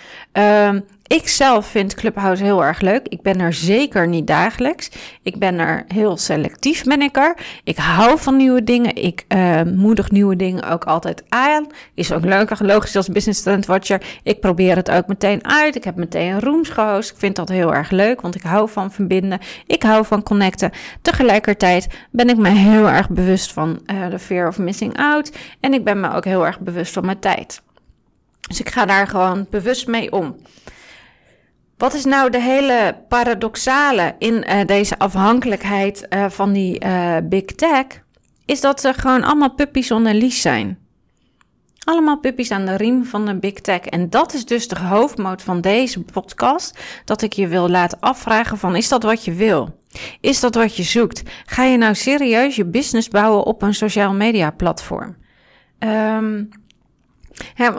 Ik 1.09 1.27
zelf 1.27 1.65
vind 1.67 1.93
Clubhouse 1.93 2.43
heel 2.43 2.63
erg 2.63 2.81
leuk. 2.81 3.07
Ik 3.07 3.21
ben 3.21 3.39
er 3.39 3.53
zeker 3.53 4.07
niet 4.07 4.27
dagelijks. 4.27 4.89
Ik 5.23 5.37
ben 5.37 5.59
er 5.59 5.85
heel 5.87 6.17
selectief, 6.17 6.83
ben 6.83 7.01
ik 7.01 7.17
er. 7.17 7.37
Ik 7.63 7.77
hou 7.77 8.19
van 8.19 8.37
nieuwe 8.37 8.63
dingen. 8.63 8.95
Ik 8.95 9.25
uh, 9.27 9.61
moedig 9.63 10.11
nieuwe 10.11 10.35
dingen 10.35 10.63
ook 10.63 10.83
altijd 10.83 11.23
aan. 11.29 11.67
Is 11.93 12.11
ook 12.11 12.25
leuk, 12.25 12.59
logisch 12.59 12.95
als 12.95 13.07
business 13.07 13.41
trend 13.41 13.65
watcher. 13.65 14.01
Ik 14.23 14.39
probeer 14.39 14.75
het 14.75 14.91
ook 14.91 15.07
meteen 15.07 15.47
uit. 15.47 15.75
Ik 15.75 15.83
heb 15.83 15.95
meteen 15.95 16.39
rooms 16.39 16.69
gehost. 16.69 17.11
Ik 17.11 17.17
vind 17.17 17.35
dat 17.35 17.49
heel 17.49 17.73
erg 17.73 17.89
leuk, 17.89 18.21
want 18.21 18.35
ik 18.35 18.41
hou 18.41 18.69
van 18.69 18.91
verbinden. 18.91 19.39
Ik 19.67 19.83
hou 19.83 20.05
van 20.05 20.23
connecten. 20.23 20.71
Tegelijkertijd 21.01 21.87
ben 22.11 22.29
ik 22.29 22.37
me 22.37 22.49
heel 22.49 22.89
erg 22.89 23.09
bewust 23.09 23.53
van 23.53 23.81
uh, 23.85 24.09
de 24.09 24.19
fear 24.19 24.47
of 24.47 24.57
missing 24.57 24.97
out. 24.97 25.31
En 25.59 25.73
ik 25.73 25.83
ben 25.83 25.99
me 25.99 26.13
ook 26.13 26.25
heel 26.25 26.45
erg 26.45 26.59
bewust 26.59 26.93
van 26.93 27.05
mijn 27.05 27.19
tijd. 27.19 27.61
Dus 28.47 28.59
ik 28.59 28.69
ga 28.69 28.85
daar 28.85 29.07
gewoon 29.07 29.47
bewust 29.49 29.87
mee 29.87 30.11
om. 30.11 30.35
Wat 31.79 31.93
is 31.93 32.05
nou 32.05 32.29
de 32.29 32.41
hele 32.41 32.95
paradoxale 33.07 34.15
in 34.17 34.45
uh, 34.47 34.65
deze 34.65 34.99
afhankelijkheid 34.99 36.07
uh, 36.09 36.29
van 36.29 36.53
die 36.53 36.85
uh, 36.85 37.15
big 37.23 37.45
tech? 37.45 37.85
Is 38.45 38.61
dat 38.61 38.81
ze 38.81 38.93
gewoon 38.93 39.23
allemaal 39.23 39.53
puppies 39.53 39.91
onder 39.91 40.13
lies 40.13 40.41
zijn. 40.41 40.79
Allemaal 41.83 42.17
puppies 42.17 42.51
aan 42.51 42.65
de 42.65 42.75
riem 42.75 43.05
van 43.05 43.25
de 43.25 43.35
big 43.35 43.53
tech. 43.53 43.79
En 43.79 44.09
dat 44.09 44.33
is 44.33 44.45
dus 44.45 44.67
de 44.67 44.79
hoofdmoot 44.79 45.41
van 45.41 45.61
deze 45.61 46.01
podcast. 46.01 46.79
Dat 47.05 47.21
ik 47.21 47.33
je 47.33 47.47
wil 47.47 47.69
laten 47.69 47.99
afvragen 47.99 48.57
van, 48.57 48.75
is 48.75 48.89
dat 48.89 49.03
wat 49.03 49.25
je 49.25 49.33
wil? 49.33 49.79
Is 50.21 50.39
dat 50.39 50.55
wat 50.55 50.75
je 50.75 50.83
zoekt? 50.83 51.23
Ga 51.45 51.63
je 51.63 51.77
nou 51.77 51.95
serieus 51.95 52.55
je 52.55 52.65
business 52.65 53.07
bouwen 53.07 53.43
op 53.43 53.61
een 53.61 53.73
social 53.73 54.13
media 54.13 54.51
platform? 54.51 55.17
Um, 55.79 56.49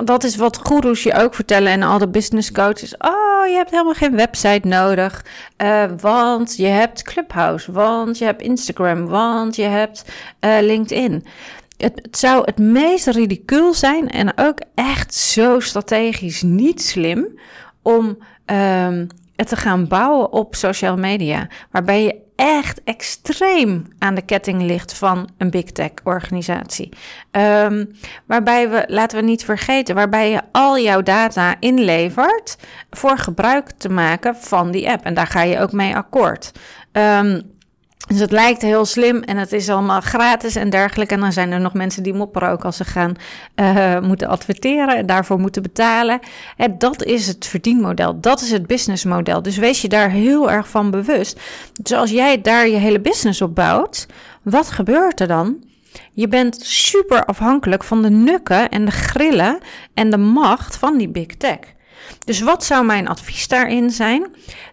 dat 0.04 0.24
is 0.24 0.36
wat 0.36 0.56
goeroes 0.56 1.02
je 1.02 1.14
ook 1.14 1.34
vertellen 1.34 1.72
en 1.72 1.82
al 1.82 1.98
de 1.98 2.08
business 2.08 2.52
coaches. 2.52 2.96
Oh, 2.96 3.29
je 3.48 3.56
hebt 3.56 3.70
helemaal 3.70 3.94
geen 3.94 4.16
website 4.16 4.68
nodig, 4.68 5.24
uh, 5.62 5.84
want 6.00 6.56
je 6.56 6.66
hebt 6.66 7.02
Clubhouse, 7.02 7.72
want 7.72 8.18
je 8.18 8.24
hebt 8.24 8.42
Instagram, 8.42 9.06
want 9.06 9.56
je 9.56 9.62
hebt 9.62 10.04
uh, 10.40 10.56
LinkedIn. 10.60 11.24
Het, 11.76 12.00
het, 12.02 12.18
zou 12.18 12.42
het 12.44 12.58
meest 12.58 13.06
ridicuul 13.06 13.74
zijn 13.74 14.08
en 14.08 14.38
ook 14.38 14.58
echt 14.74 15.14
zo 15.14 15.60
strategisch 15.60 16.42
niet 16.42 16.82
slim 16.82 17.38
om 17.82 18.18
um, 18.46 19.06
te 19.46 19.56
gaan 19.56 19.86
bouwen 19.88 20.32
op 20.32 20.54
social 20.54 20.96
media, 20.96 21.48
waarbij 21.70 22.02
je 22.02 22.28
echt 22.36 22.80
extreem 22.84 23.86
aan 23.98 24.14
de 24.14 24.22
ketting 24.22 24.62
ligt 24.62 24.94
van 24.94 25.28
een 25.38 25.50
big 25.50 25.64
tech 25.64 25.90
organisatie. 26.04 26.88
Um, 27.30 27.90
waarbij 28.26 28.70
we, 28.70 28.84
laten 28.86 29.18
we 29.18 29.24
niet 29.24 29.44
vergeten, 29.44 29.94
waarbij 29.94 30.30
je 30.30 30.40
al 30.52 30.78
jouw 30.78 31.02
data 31.02 31.54
inlevert 31.58 32.56
voor 32.90 33.18
gebruik 33.18 33.70
te 33.70 33.88
maken 33.88 34.36
van 34.36 34.70
die 34.70 34.90
app. 34.90 35.04
En 35.04 35.14
daar 35.14 35.26
ga 35.26 35.42
je 35.42 35.58
ook 35.58 35.72
mee 35.72 35.96
akkoord. 35.96 36.52
Um, 36.92 37.58
dus 38.10 38.20
het 38.20 38.30
lijkt 38.30 38.62
heel 38.62 38.84
slim 38.84 39.22
en 39.22 39.36
het 39.36 39.52
is 39.52 39.68
allemaal 39.68 40.00
gratis 40.00 40.56
en 40.56 40.70
dergelijke. 40.70 41.14
En 41.14 41.20
dan 41.20 41.32
zijn 41.32 41.52
er 41.52 41.60
nog 41.60 41.74
mensen 41.74 42.02
die 42.02 42.14
mopperen 42.14 42.50
ook 42.50 42.64
als 42.64 42.76
ze 42.76 42.84
gaan 42.84 43.14
uh, 43.56 44.00
moeten 44.00 44.28
adverteren 44.28 44.96
en 44.96 45.06
daarvoor 45.06 45.40
moeten 45.40 45.62
betalen. 45.62 46.20
En 46.56 46.78
dat 46.78 47.04
is 47.04 47.26
het 47.26 47.46
verdienmodel, 47.46 48.20
dat 48.20 48.40
is 48.40 48.50
het 48.50 48.66
businessmodel. 48.66 49.42
Dus 49.42 49.56
wees 49.56 49.82
je 49.82 49.88
daar 49.88 50.10
heel 50.10 50.50
erg 50.50 50.68
van 50.68 50.90
bewust. 50.90 51.40
Dus 51.82 51.92
als 51.98 52.10
jij 52.10 52.40
daar 52.40 52.68
je 52.68 52.76
hele 52.76 53.00
business 53.00 53.42
op 53.42 53.54
bouwt, 53.54 54.06
wat 54.42 54.70
gebeurt 54.70 55.20
er 55.20 55.28
dan? 55.28 55.64
Je 56.12 56.28
bent 56.28 56.60
super 56.62 57.24
afhankelijk 57.24 57.84
van 57.84 58.02
de 58.02 58.10
nukken 58.10 58.68
en 58.68 58.84
de 58.84 58.90
grillen 58.90 59.58
en 59.94 60.10
de 60.10 60.16
macht 60.16 60.76
van 60.76 60.96
die 60.96 61.08
big 61.08 61.26
tech. 61.26 61.58
Dus 62.24 62.40
wat 62.40 62.64
zou 62.64 62.84
mijn 62.84 63.08
advies 63.08 63.48
daarin 63.48 63.90
zijn? 63.90 64.26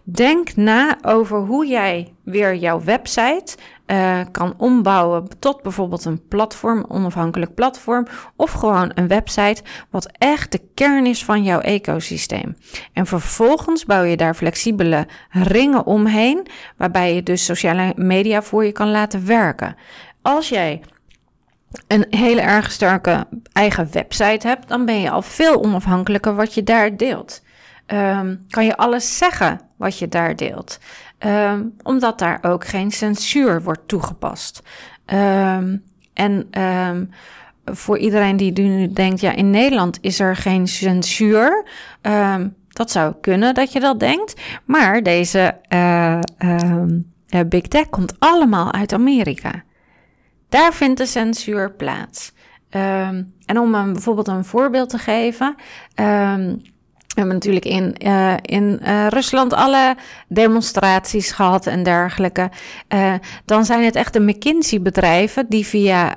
Denk 0.04 0.56
na 0.56 0.98
over 1.02 1.38
hoe 1.38 1.66
jij 1.66 2.12
weer 2.24 2.54
jouw 2.54 2.80
website 2.84 3.56
uh, 3.86 4.20
kan 4.32 4.54
ombouwen 4.56 5.28
tot 5.38 5.62
bijvoorbeeld 5.62 6.04
een 6.04 6.28
platform, 6.28 6.84
onafhankelijk 6.88 7.54
platform, 7.54 8.06
of 8.36 8.52
gewoon 8.52 8.90
een 8.94 9.08
website 9.08 9.62
wat 9.90 10.08
echt 10.18 10.52
de 10.52 10.60
kern 10.74 11.06
is 11.06 11.24
van 11.24 11.42
jouw 11.42 11.60
ecosysteem. 11.60 12.56
En 12.92 13.06
vervolgens 13.06 13.84
bouw 13.84 14.02
je 14.02 14.16
daar 14.16 14.34
flexibele 14.34 15.06
ringen 15.30 15.86
omheen, 15.86 16.46
waarbij 16.76 17.14
je 17.14 17.22
dus 17.22 17.44
sociale 17.44 17.92
media 17.96 18.42
voor 18.42 18.64
je 18.64 18.72
kan 18.72 18.90
laten 18.90 19.26
werken. 19.26 19.76
Als 20.22 20.48
jij 20.48 20.80
een 21.86 22.06
hele 22.10 22.40
erg 22.40 22.70
sterke 22.70 23.26
eigen 23.52 23.88
website 23.92 24.46
hebt, 24.46 24.68
dan 24.68 24.84
ben 24.84 25.00
je 25.00 25.10
al 25.10 25.22
veel 25.22 25.62
onafhankelijker 25.62 26.34
wat 26.34 26.54
je 26.54 26.62
daar 26.62 26.96
deelt. 26.96 27.42
Um, 27.86 28.44
kan 28.48 28.64
je 28.64 28.76
alles 28.76 29.18
zeggen 29.18 29.60
wat 29.76 29.98
je 29.98 30.08
daar 30.08 30.36
deelt, 30.36 30.78
um, 31.18 31.74
omdat 31.82 32.18
daar 32.18 32.38
ook 32.42 32.66
geen 32.66 32.90
censuur 32.90 33.62
wordt 33.62 33.88
toegepast. 33.88 34.62
Um, 35.06 35.82
en 36.14 36.48
voor 37.64 37.98
iedereen 37.98 38.36
die 38.36 38.60
nu 38.60 38.92
denkt, 38.92 39.20
ja, 39.20 39.32
in 39.32 39.50
Nederland 39.50 39.98
is 40.00 40.20
er 40.20 40.36
geen 40.36 40.66
censuur. 40.66 41.66
dat 42.68 42.90
zou 42.90 43.14
kunnen 43.20 43.54
dat 43.54 43.72
je 43.72 43.80
dat 43.80 44.00
denkt, 44.00 44.40
maar 44.64 45.02
deze 45.02 45.56
uh, 45.68 46.18
Big 47.46 47.62
Tech 47.62 47.88
komt 47.88 48.14
allemaal 48.18 48.72
uit 48.72 48.92
Amerika. 48.92 49.62
Daar 50.48 50.74
vindt 50.74 50.98
de 50.98 51.06
censuur 51.06 51.72
plaats. 51.72 52.32
Um, 52.70 53.34
en 53.46 53.58
om 53.58 53.74
een, 53.74 53.92
bijvoorbeeld 53.92 54.28
een 54.28 54.44
voorbeeld 54.44 54.90
te 54.90 54.98
geven. 54.98 55.54
Um, 55.94 56.62
we 57.08 57.24
hebben 57.24 57.34
natuurlijk 57.34 57.64
in, 57.64 57.94
uh, 58.04 58.34
in 58.42 58.80
uh, 58.82 59.06
Rusland 59.06 59.52
alle 59.52 59.96
demonstraties 60.28 61.30
gehad 61.30 61.66
en 61.66 61.82
dergelijke. 61.82 62.50
Uh, 62.94 63.14
dan 63.44 63.64
zijn 63.64 63.84
het 63.84 63.96
echt 63.96 64.12
de 64.12 64.20
McKinsey-bedrijven 64.20 65.46
die 65.48 65.66
via 65.66 66.14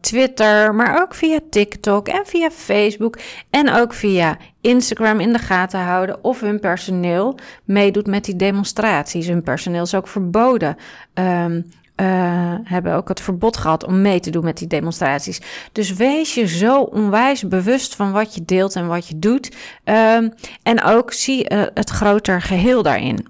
Twitter, 0.00 0.74
maar 0.74 1.02
ook 1.02 1.14
via 1.14 1.38
TikTok 1.50 2.08
en 2.08 2.26
via 2.26 2.50
Facebook 2.50 3.18
en 3.50 3.72
ook 3.72 3.92
via 3.92 4.36
Instagram 4.60 5.20
in 5.20 5.32
de 5.32 5.38
gaten 5.38 5.80
houden 5.80 6.24
of 6.24 6.40
hun 6.40 6.60
personeel 6.60 7.38
meedoet 7.64 8.06
met 8.06 8.24
die 8.24 8.36
demonstraties. 8.36 9.26
Hun 9.26 9.42
personeel 9.42 9.82
is 9.82 9.94
ook 9.94 10.08
verboden. 10.08 10.76
Um, 11.14 11.70
uh, 12.02 12.54
hebben 12.64 12.94
ook 12.94 13.08
het 13.08 13.20
verbod 13.20 13.56
gehad 13.56 13.84
om 13.84 14.00
mee 14.00 14.20
te 14.20 14.30
doen 14.30 14.44
met 14.44 14.58
die 14.58 14.68
demonstraties. 14.68 15.40
Dus 15.72 15.92
wees 15.92 16.34
je 16.34 16.46
zo 16.46 16.80
onwijs 16.80 17.48
bewust 17.48 17.94
van 17.94 18.12
wat 18.12 18.34
je 18.34 18.44
deelt 18.44 18.76
en 18.76 18.86
wat 18.86 19.08
je 19.08 19.18
doet. 19.18 19.56
Uh, 19.84 20.16
en 20.62 20.82
ook 20.84 21.12
zie 21.12 21.52
uh, 21.52 21.62
het 21.74 21.90
groter 21.90 22.42
geheel 22.42 22.82
daarin. 22.82 23.26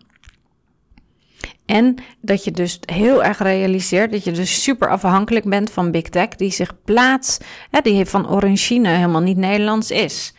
En 1.66 1.94
dat 2.20 2.44
je 2.44 2.50
dus 2.50 2.78
heel 2.84 3.24
erg 3.24 3.38
realiseert 3.38 4.12
dat 4.12 4.24
je 4.24 4.32
dus 4.32 4.62
super 4.62 4.90
afhankelijk 4.90 5.44
bent 5.44 5.70
van 5.70 5.90
Big 5.90 6.02
Tech, 6.02 6.28
die 6.28 6.50
zich 6.50 6.72
plaatst, 6.84 7.44
hè, 7.70 7.80
die 7.80 8.04
van 8.04 8.30
origine 8.30 8.88
helemaal 8.88 9.20
niet 9.20 9.36
Nederlands 9.36 9.90
is. 9.90 10.34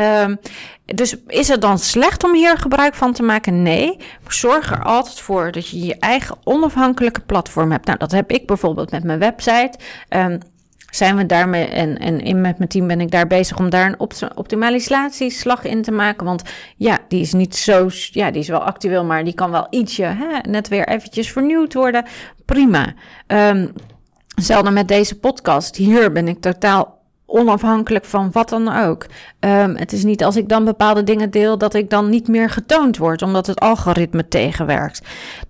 Um, 0.00 0.38
dus 0.84 1.16
is 1.26 1.48
het 1.48 1.60
dan 1.60 1.78
slecht 1.78 2.24
om 2.24 2.34
hier 2.34 2.58
gebruik 2.58 2.94
van 2.94 3.12
te 3.12 3.22
maken? 3.22 3.62
Nee. 3.62 3.96
Zorg 4.28 4.70
er 4.70 4.82
altijd 4.82 5.20
voor 5.20 5.52
dat 5.52 5.68
je 5.68 5.84
je 5.84 5.96
eigen 5.98 6.36
onafhankelijke 6.44 7.20
platform 7.20 7.70
hebt. 7.70 7.86
Nou, 7.86 7.98
dat 7.98 8.12
heb 8.12 8.30
ik 8.30 8.46
bijvoorbeeld 8.46 8.90
met 8.90 9.04
mijn 9.04 9.18
website. 9.18 9.78
Um, 10.08 10.38
zijn 10.90 11.16
we 11.16 11.26
daarmee, 11.26 11.66
en, 11.66 11.98
en 11.98 12.20
in, 12.20 12.40
met 12.40 12.58
mijn 12.58 12.70
team 12.70 12.86
ben 12.86 13.00
ik 13.00 13.10
daar 13.10 13.26
bezig 13.26 13.58
om 13.58 13.70
daar 13.70 13.86
een 13.86 14.30
optimalisatieslag 14.34 15.64
in 15.64 15.82
te 15.82 15.92
maken. 15.92 16.26
Want 16.26 16.42
ja, 16.76 16.98
die 17.08 17.20
is 17.20 17.32
niet 17.32 17.56
zo, 17.56 17.88
ja, 18.10 18.30
die 18.30 18.40
is 18.40 18.48
wel 18.48 18.64
actueel, 18.64 19.04
maar 19.04 19.24
die 19.24 19.34
kan 19.34 19.50
wel 19.50 19.66
ietsje 19.70 20.04
hè, 20.04 20.50
net 20.50 20.68
weer 20.68 20.88
eventjes 20.88 21.32
vernieuwd 21.32 21.74
worden. 21.74 22.04
Prima. 22.44 22.94
Um, 23.26 23.72
Hetzelfde 24.34 24.70
met 24.70 24.88
deze 24.88 25.18
podcast. 25.18 25.76
Hier 25.76 26.12
ben 26.12 26.28
ik 26.28 26.40
totaal 26.40 26.95
onafhankelijk 27.36 28.04
van 28.04 28.30
wat 28.32 28.48
dan 28.48 28.76
ook. 28.76 29.06
Um, 29.40 29.76
het 29.76 29.92
is 29.92 30.04
niet 30.04 30.24
als 30.24 30.36
ik 30.36 30.48
dan 30.48 30.64
bepaalde 30.64 31.02
dingen 31.02 31.30
deel 31.30 31.58
dat 31.58 31.74
ik 31.74 31.90
dan 31.90 32.10
niet 32.10 32.28
meer 32.28 32.50
getoond 32.50 32.96
word, 32.96 33.22
omdat 33.22 33.46
het 33.46 33.60
algoritme 33.60 34.28
tegenwerkt. 34.28 35.02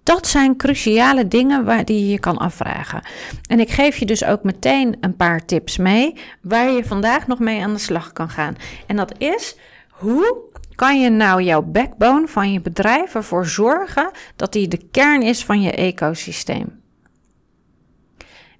Dat 0.02 0.26
zijn 0.26 0.56
cruciale 0.56 1.28
dingen 1.28 1.64
waar 1.64 1.84
die 1.84 2.10
je 2.10 2.18
kan 2.18 2.36
afvragen. 2.36 3.02
En 3.48 3.60
ik 3.60 3.70
geef 3.70 3.96
je 3.96 4.06
dus 4.06 4.24
ook 4.24 4.42
meteen 4.42 4.96
een 5.00 5.16
paar 5.16 5.44
tips 5.44 5.76
mee 5.76 6.14
waar 6.40 6.70
je 6.70 6.84
vandaag 6.84 7.26
nog 7.26 7.38
mee 7.38 7.62
aan 7.62 7.72
de 7.72 7.78
slag 7.78 8.12
kan 8.12 8.28
gaan. 8.28 8.56
En 8.86 8.96
dat 8.96 9.12
is 9.18 9.56
hoe 9.90 10.36
kan 10.74 11.00
je 11.00 11.10
nou 11.10 11.42
jouw 11.42 11.62
backbone 11.62 12.26
van 12.26 12.52
je 12.52 12.60
bedrijf 12.60 13.14
ervoor 13.14 13.46
zorgen 13.46 14.10
dat 14.36 14.52
die 14.52 14.68
de 14.68 14.88
kern 14.90 15.22
is 15.22 15.44
van 15.44 15.62
je 15.62 15.72
ecosysteem? 15.72 16.75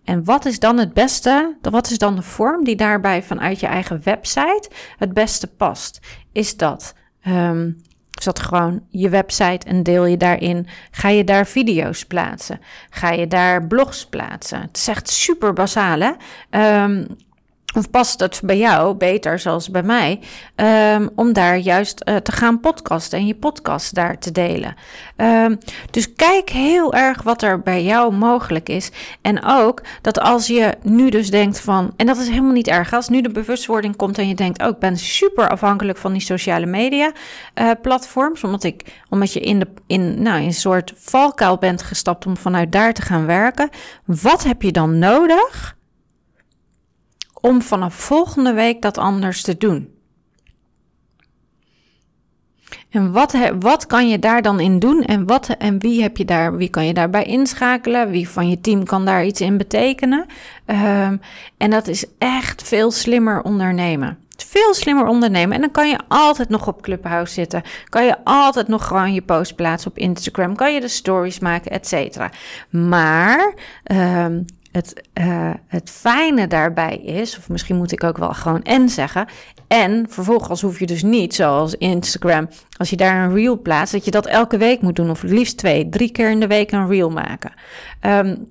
En 0.07 0.25
wat 0.25 0.45
is 0.45 0.59
dan 0.59 0.79
het 0.79 0.93
beste? 0.95 1.57
Wat 1.61 1.91
is 1.91 1.99
dan 1.99 2.17
de 2.17 2.23
vorm 2.23 2.65
die 2.65 2.77
daarbij 2.77 3.23
vanuit 3.23 3.61
je 3.61 3.67
eigen 3.67 4.01
website 4.05 4.69
het 4.99 5.13
beste 5.13 5.47
past? 5.47 6.01
Is 6.33 6.57
dat, 6.57 6.95
um, 7.27 7.77
is 8.19 8.25
dat 8.25 8.39
gewoon 8.39 8.83
je 8.91 9.09
website 9.09 9.67
en 9.67 9.83
deel 9.83 10.05
je 10.05 10.17
daarin? 10.17 10.67
Ga 10.91 11.09
je 11.09 11.25
daar 11.25 11.47
video's 11.47 12.05
plaatsen? 12.05 12.61
Ga 12.91 13.11
je 13.11 13.27
daar 13.27 13.67
blogs 13.67 14.07
plaatsen? 14.07 14.61
Het 14.61 14.77
is 14.77 14.89
echt 14.89 15.09
super 15.09 15.53
basaal, 15.53 16.01
hè? 16.01 16.13
Um, 16.83 17.07
of 17.77 17.91
past 17.91 18.21
het 18.21 18.41
bij 18.45 18.59
jou 18.59 18.95
beter, 18.95 19.39
zoals 19.39 19.71
bij 19.71 19.83
mij, 19.83 20.21
um, 20.95 21.11
om 21.15 21.33
daar 21.33 21.57
juist 21.57 22.03
uh, 22.05 22.17
te 22.17 22.33
gaan 22.33 22.61
podcasten 22.61 23.19
en 23.19 23.27
je 23.27 23.35
podcast 23.35 23.95
daar 23.95 24.19
te 24.19 24.33
delen? 24.33 24.75
Um, 25.17 25.59
dus 25.91 26.13
kijk 26.13 26.51
heel 26.51 26.95
erg 26.95 27.23
wat 27.23 27.43
er 27.43 27.61
bij 27.61 27.85
jou 27.85 28.13
mogelijk 28.13 28.69
is. 28.69 28.91
En 29.21 29.45
ook 29.45 29.83
dat 30.03 30.21
als 30.21 30.47
je 30.47 30.75
nu 30.83 31.11
dus 31.11 31.31
denkt 31.31 31.61
van, 31.61 31.93
en 31.97 32.07
dat 32.07 32.17
is 32.17 32.29
helemaal 32.29 32.53
niet 32.53 32.69
erg, 32.69 32.93
als 32.93 33.09
nu 33.09 33.21
de 33.21 33.31
bewustwording 33.31 33.97
komt 33.97 34.19
en 34.19 34.29
je 34.29 34.35
denkt, 34.35 34.63
oh, 34.63 34.69
ik 34.69 34.79
ben 34.79 34.97
super 34.97 35.49
afhankelijk 35.49 35.99
van 35.99 36.13
die 36.13 36.21
sociale 36.21 36.67
media 36.67 37.13
uh, 37.55 37.71
platforms, 37.83 38.45
omdat, 38.45 38.65
ik, 38.65 39.03
omdat 39.09 39.33
je 39.33 39.41
in, 39.41 39.59
de, 39.59 39.69
in, 39.87 40.23
nou, 40.23 40.41
in 40.41 40.47
een 40.47 40.55
soort 40.55 40.93
valkuil 40.97 41.57
bent 41.57 41.83
gestapt 41.83 42.27
om 42.27 42.37
vanuit 42.37 42.73
daar 42.73 42.93
te 42.93 43.03
gaan 43.03 43.27
werken. 43.27 43.69
Wat 44.05 44.45
heb 44.45 44.63
je 44.63 44.73
dan 44.73 44.99
nodig? 44.99 45.77
Om 47.47 47.63
vanaf 47.63 47.95
volgende 47.95 48.53
week 48.53 48.83
dat 48.83 48.99
anders 48.99 49.43
te 49.43 49.57
doen. 49.57 49.95
En 52.91 53.13
wat, 53.13 53.35
wat 53.59 53.87
kan 53.87 54.09
je 54.09 54.19
daar 54.19 54.43
dan 54.43 54.61
in 54.61 54.79
doen? 54.79 55.03
En, 55.03 55.27
wat, 55.27 55.49
en 55.49 55.79
wie, 55.79 56.03
heb 56.03 56.17
je 56.17 56.25
daar, 56.25 56.57
wie 56.57 56.69
kan 56.69 56.87
je 56.87 56.95
daarbij 56.95 57.25
inschakelen? 57.25 58.11
Wie 58.11 58.29
van 58.29 58.49
je 58.49 58.61
team 58.61 58.85
kan 58.85 59.05
daar 59.05 59.25
iets 59.25 59.41
in 59.41 59.57
betekenen? 59.57 60.27
Um, 60.67 61.21
en 61.57 61.71
dat 61.71 61.89
is 61.89 62.05
echt 62.19 62.63
veel 62.63 62.91
slimmer 62.91 63.43
ondernemen. 63.43 64.19
Veel 64.37 64.75
slimmer 64.75 65.07
ondernemen. 65.07 65.55
En 65.55 65.61
dan 65.61 65.71
kan 65.71 65.89
je 65.89 65.99
altijd 66.09 66.49
nog 66.49 66.67
op 66.67 66.83
Clubhouse 66.83 67.33
zitten. 67.33 67.63
Kan 67.89 68.05
je 68.05 68.17
altijd 68.25 68.69
nog 68.69 68.87
gewoon 68.87 69.13
je 69.13 69.23
post 69.23 69.55
plaatsen 69.55 69.91
op 69.91 69.99
Instagram. 69.99 70.57
Kan 70.57 70.75
je 70.75 70.81
de 70.81 70.89
stories 70.89 71.39
maken, 71.39 71.71
et 71.71 71.87
cetera. 71.87 72.31
Maar 72.71 73.55
um, 73.93 74.45
het, 74.77 75.03
uh, 75.21 75.51
het 75.67 75.91
fijne 75.91 76.47
daarbij 76.47 76.97
is, 76.97 77.39
of 77.39 77.49
misschien 77.49 77.77
moet 77.77 77.93
ik 77.93 78.05
ook 78.05 78.19
wel 78.19 78.33
gewoon 78.33 78.63
en 78.63 78.89
zeggen. 78.89 79.27
En 79.69 80.07
vervolgens 80.09 80.61
hoef 80.61 80.79
je 80.79 80.87
dus 80.87 81.03
niet, 81.03 81.35
zoals 81.35 81.75
Instagram, 81.75 82.49
als 82.77 82.91
je 82.91 82.97
daar 82.97 83.25
een 83.25 83.35
reel 83.35 83.61
plaatst, 83.61 83.93
dat 83.93 84.05
je 84.05 84.11
dat 84.11 84.27
elke 84.27 84.57
week 84.57 84.81
moet 84.81 84.97
doen. 84.97 85.11
Of 85.11 85.23
liefst 85.23 85.57
twee, 85.57 85.89
drie 85.89 86.11
keer 86.11 86.31
in 86.31 86.41
de 86.41 86.47
week 86.47 86.73
een 86.73 86.89
reel 86.89 87.11
maken. 87.11 87.53
Um, 88.01 88.49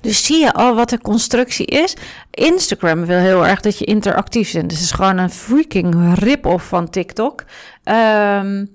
dus 0.00 0.24
zie 0.24 0.40
je 0.40 0.52
al 0.52 0.74
wat 0.74 0.90
de 0.90 1.00
constructie 1.00 1.66
is. 1.66 1.96
Instagram 2.30 3.06
wil 3.06 3.18
heel 3.18 3.46
erg 3.46 3.60
dat 3.60 3.78
je 3.78 3.84
interactief 3.84 4.52
bent. 4.52 4.68
Dus 4.68 4.78
het 4.78 4.86
is 4.86 4.92
gewoon 4.92 5.18
een 5.18 5.30
freaking 5.30 6.14
rip-off 6.14 6.68
van 6.68 6.90
TikTok. 6.90 7.44
Um, 7.84 8.74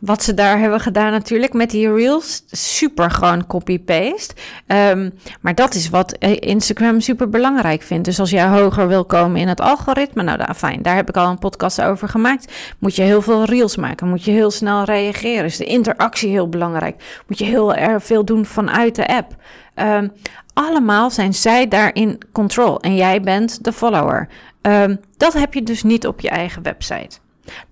wat 0.00 0.22
ze 0.22 0.34
daar 0.34 0.58
hebben 0.58 0.80
gedaan 0.80 1.10
natuurlijk 1.10 1.52
met 1.52 1.70
die 1.70 1.94
reels. 1.94 2.42
Super 2.50 3.10
gewoon 3.10 3.46
copy-paste. 3.46 4.34
Um, 4.66 5.12
maar 5.40 5.54
dat 5.54 5.74
is 5.74 5.88
wat 5.88 6.12
Instagram 6.38 7.00
super 7.00 7.28
belangrijk 7.28 7.82
vindt. 7.82 8.04
Dus 8.04 8.20
als 8.20 8.30
jij 8.30 8.46
hoger 8.46 8.88
wil 8.88 9.04
komen 9.04 9.40
in 9.40 9.48
het 9.48 9.60
algoritme, 9.60 10.22
nou 10.22 10.38
daar, 10.38 10.54
fijn, 10.54 10.82
daar 10.82 10.96
heb 10.96 11.08
ik 11.08 11.16
al 11.16 11.30
een 11.30 11.38
podcast 11.38 11.82
over 11.82 12.08
gemaakt. 12.08 12.52
Moet 12.78 12.96
je 12.96 13.02
heel 13.02 13.22
veel 13.22 13.44
reels 13.44 13.76
maken. 13.76 14.08
Moet 14.08 14.24
je 14.24 14.30
heel 14.30 14.50
snel 14.50 14.84
reageren. 14.84 15.44
Is 15.44 15.56
de 15.56 15.64
interactie 15.64 16.30
heel 16.30 16.48
belangrijk. 16.48 17.22
Moet 17.26 17.38
je 17.38 17.44
heel 17.44 17.74
erg 17.74 18.04
veel 18.04 18.24
doen 18.24 18.46
vanuit 18.46 18.94
de 18.94 19.06
app. 19.06 19.36
Um, 19.74 20.12
allemaal 20.52 21.10
zijn 21.10 21.34
zij 21.34 21.68
daarin 21.68 22.18
control. 22.32 22.80
En 22.80 22.94
jij 22.94 23.20
bent 23.20 23.64
de 23.64 23.72
follower. 23.72 24.28
Um, 24.62 25.00
dat 25.16 25.32
heb 25.32 25.54
je 25.54 25.62
dus 25.62 25.82
niet 25.82 26.06
op 26.06 26.20
je 26.20 26.28
eigen 26.28 26.62
website. 26.62 27.22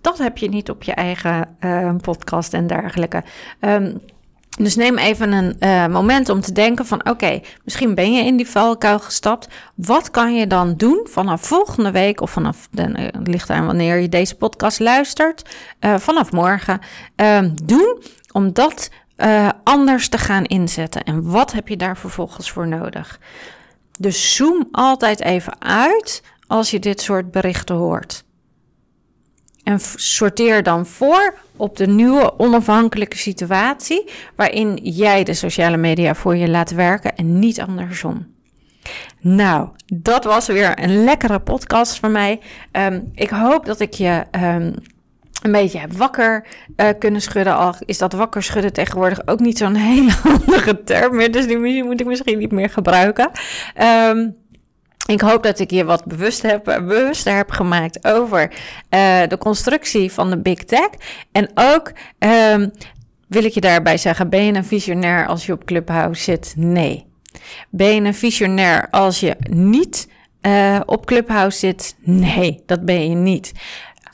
Dat 0.01 0.19
heb 0.19 0.39
je 0.39 0.49
niet 0.49 0.71
op 0.71 0.83
je 0.83 0.93
eigen 0.93 1.57
uh, 1.61 1.95
podcast 2.01 2.55
en 2.55 2.67
dergelijke. 2.67 3.23
Um, 3.61 4.01
dus 4.59 4.77
neem 4.77 4.99
even 4.99 5.33
een 5.33 5.57
uh, 5.61 5.87
moment 5.87 6.29
om 6.29 6.41
te 6.41 6.53
denken 6.53 6.87
van 6.87 7.09
oké, 7.09 7.41
misschien 7.65 7.95
ben 7.95 8.13
je 8.13 8.25
in 8.25 8.37
die 8.37 8.49
valkuil 8.49 8.99
gestapt. 8.99 9.49
Wat 9.75 10.11
kan 10.11 10.35
je 10.35 10.47
dan 10.47 10.75
doen 10.77 11.07
vanaf 11.11 11.47
volgende 11.47 11.91
week 11.91 12.21
of 12.21 12.31
vanaf, 12.31 12.69
de, 12.71 12.89
uh, 12.89 13.09
ligt 13.25 13.51
aan 13.51 13.67
wanneer 13.67 13.97
je 13.97 14.09
deze 14.09 14.37
podcast 14.37 14.81
luistert, 14.81 15.49
uh, 15.81 15.99
vanaf 15.99 16.33
morgen, 16.33 16.81
ehm, 17.17 17.51
doen 17.65 18.03
om 18.33 18.53
dat 18.53 18.91
anders 19.65 20.09
te 20.09 20.19
gaan 20.19 20.45
inzetten. 20.45 21.03
En 21.05 21.31
wat 21.31 21.53
heb 21.53 21.69
je 21.69 21.77
daar 21.77 21.97
vervolgens 21.97 22.51
voor 22.51 22.69
nodig? 22.69 23.21
Dus 23.99 24.35
zoom 24.35 24.69
altijd 24.73 25.21
even 25.21 25.63
uit 25.63 26.23
als 26.47 26.71
je 26.71 26.79
dit 26.79 27.01
soort 27.01 27.31
berichten 27.31 27.75
hoort. 27.75 28.25
En 29.63 29.81
sorteer 29.97 30.63
dan 30.63 30.87
voor 30.87 31.35
op 31.57 31.77
de 31.77 31.87
nieuwe 31.87 32.39
onafhankelijke 32.39 33.17
situatie 33.17 34.11
waarin 34.37 34.77
jij 34.83 35.25
de 35.25 35.35
sociale 35.35 35.77
media 35.77 36.15
voor 36.15 36.37
je 36.37 36.49
laat 36.49 36.71
werken 36.71 37.17
en 37.17 37.39
niet 37.39 37.61
andersom. 37.61 38.27
Nou, 39.21 39.69
dat 39.87 40.25
was 40.25 40.47
weer 40.47 40.83
een 40.83 41.05
lekkere 41.05 41.41
podcast 41.41 41.99
van 41.99 42.13
mij. 42.13 42.41
Um, 42.73 43.11
ik 43.15 43.31
hoop 43.31 43.67
dat 43.67 43.81
ik 43.81 43.93
je 43.95 44.25
um, 44.31 44.75
een 45.43 45.53
beetje 45.53 45.79
heb 45.79 45.93
wakker 45.93 46.47
uh, 46.77 46.89
kunnen 46.99 47.21
schudden. 47.21 47.57
Al 47.57 47.75
is 47.85 47.99
dat 47.99 48.13
wakker 48.13 48.43
schudden 48.43 48.73
tegenwoordig 48.73 49.27
ook 49.27 49.41
niet 49.41 49.59
zo'n 49.59 49.75
hele 49.93 50.11
handige 50.11 50.83
term 50.85 51.17
meer. 51.17 51.33
Dus 51.33 51.47
die 51.47 51.85
moet 51.85 52.01
ik 52.01 52.07
misschien 52.07 52.39
niet 52.39 52.53
meer 52.53 52.71
gebruiken. 52.71 53.31
Um, 54.09 54.37
ik 55.07 55.21
hoop 55.21 55.43
dat 55.43 55.59
ik 55.59 55.71
je 55.71 55.85
wat 55.85 56.05
bewust 56.05 56.43
heb, 56.43 56.65
bewuster 56.65 57.37
heb 57.37 57.51
gemaakt 57.51 58.05
over 58.07 58.51
uh, 58.51 59.23
de 59.29 59.39
constructie 59.39 60.13
van 60.13 60.31
de 60.31 60.39
Big 60.39 60.65
Tech. 60.65 60.91
En 61.33 61.51
ook 61.55 61.93
um, 62.19 62.71
wil 63.29 63.45
ik 63.45 63.53
je 63.53 63.61
daarbij 63.61 63.97
zeggen: 63.97 64.29
ben 64.29 64.45
je 64.45 64.55
een 64.55 64.65
visionair 64.65 65.27
als 65.27 65.47
je 65.47 65.53
op 65.53 65.65
Clubhouse 65.65 66.23
zit? 66.23 66.55
Nee. 66.57 67.07
Ben 67.71 67.95
je 67.95 68.01
een 68.01 68.15
visionair 68.15 68.89
als 68.91 69.21
je 69.21 69.37
niet 69.51 70.09
uh, 70.43 70.81
op 70.87 71.07
Clubhouse 71.07 71.59
zit? 71.59 71.97
Nee, 72.01 72.63
dat 72.67 72.85
ben 72.85 73.09
je 73.09 73.15
niet. 73.15 73.53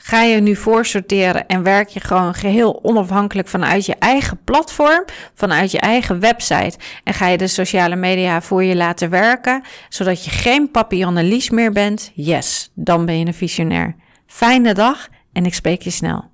Ga 0.01 0.23
je 0.23 0.41
nu 0.41 0.55
voorsorteren 0.55 1.47
en 1.47 1.63
werk 1.63 1.89
je 1.89 1.99
gewoon 1.99 2.33
geheel 2.33 2.79
onafhankelijk 2.83 3.47
vanuit 3.47 3.85
je 3.85 3.95
eigen 3.95 4.39
platform, 4.43 5.05
vanuit 5.33 5.71
je 5.71 5.79
eigen 5.79 6.19
website. 6.19 6.77
En 7.03 7.13
ga 7.13 7.27
je 7.27 7.37
de 7.37 7.47
sociale 7.47 7.95
media 7.95 8.41
voor 8.41 8.63
je 8.63 8.75
laten 8.75 9.09
werken, 9.09 9.63
zodat 9.89 10.25
je 10.25 10.31
geen 10.31 10.71
papillonnelies 10.71 11.49
meer 11.49 11.71
bent? 11.71 12.11
Yes, 12.13 12.71
dan 12.75 13.05
ben 13.05 13.19
je 13.19 13.25
een 13.25 13.33
visionair. 13.33 13.95
Fijne 14.27 14.73
dag 14.73 15.07
en 15.33 15.45
ik 15.45 15.53
spreek 15.53 15.81
je 15.81 15.89
snel. 15.89 16.29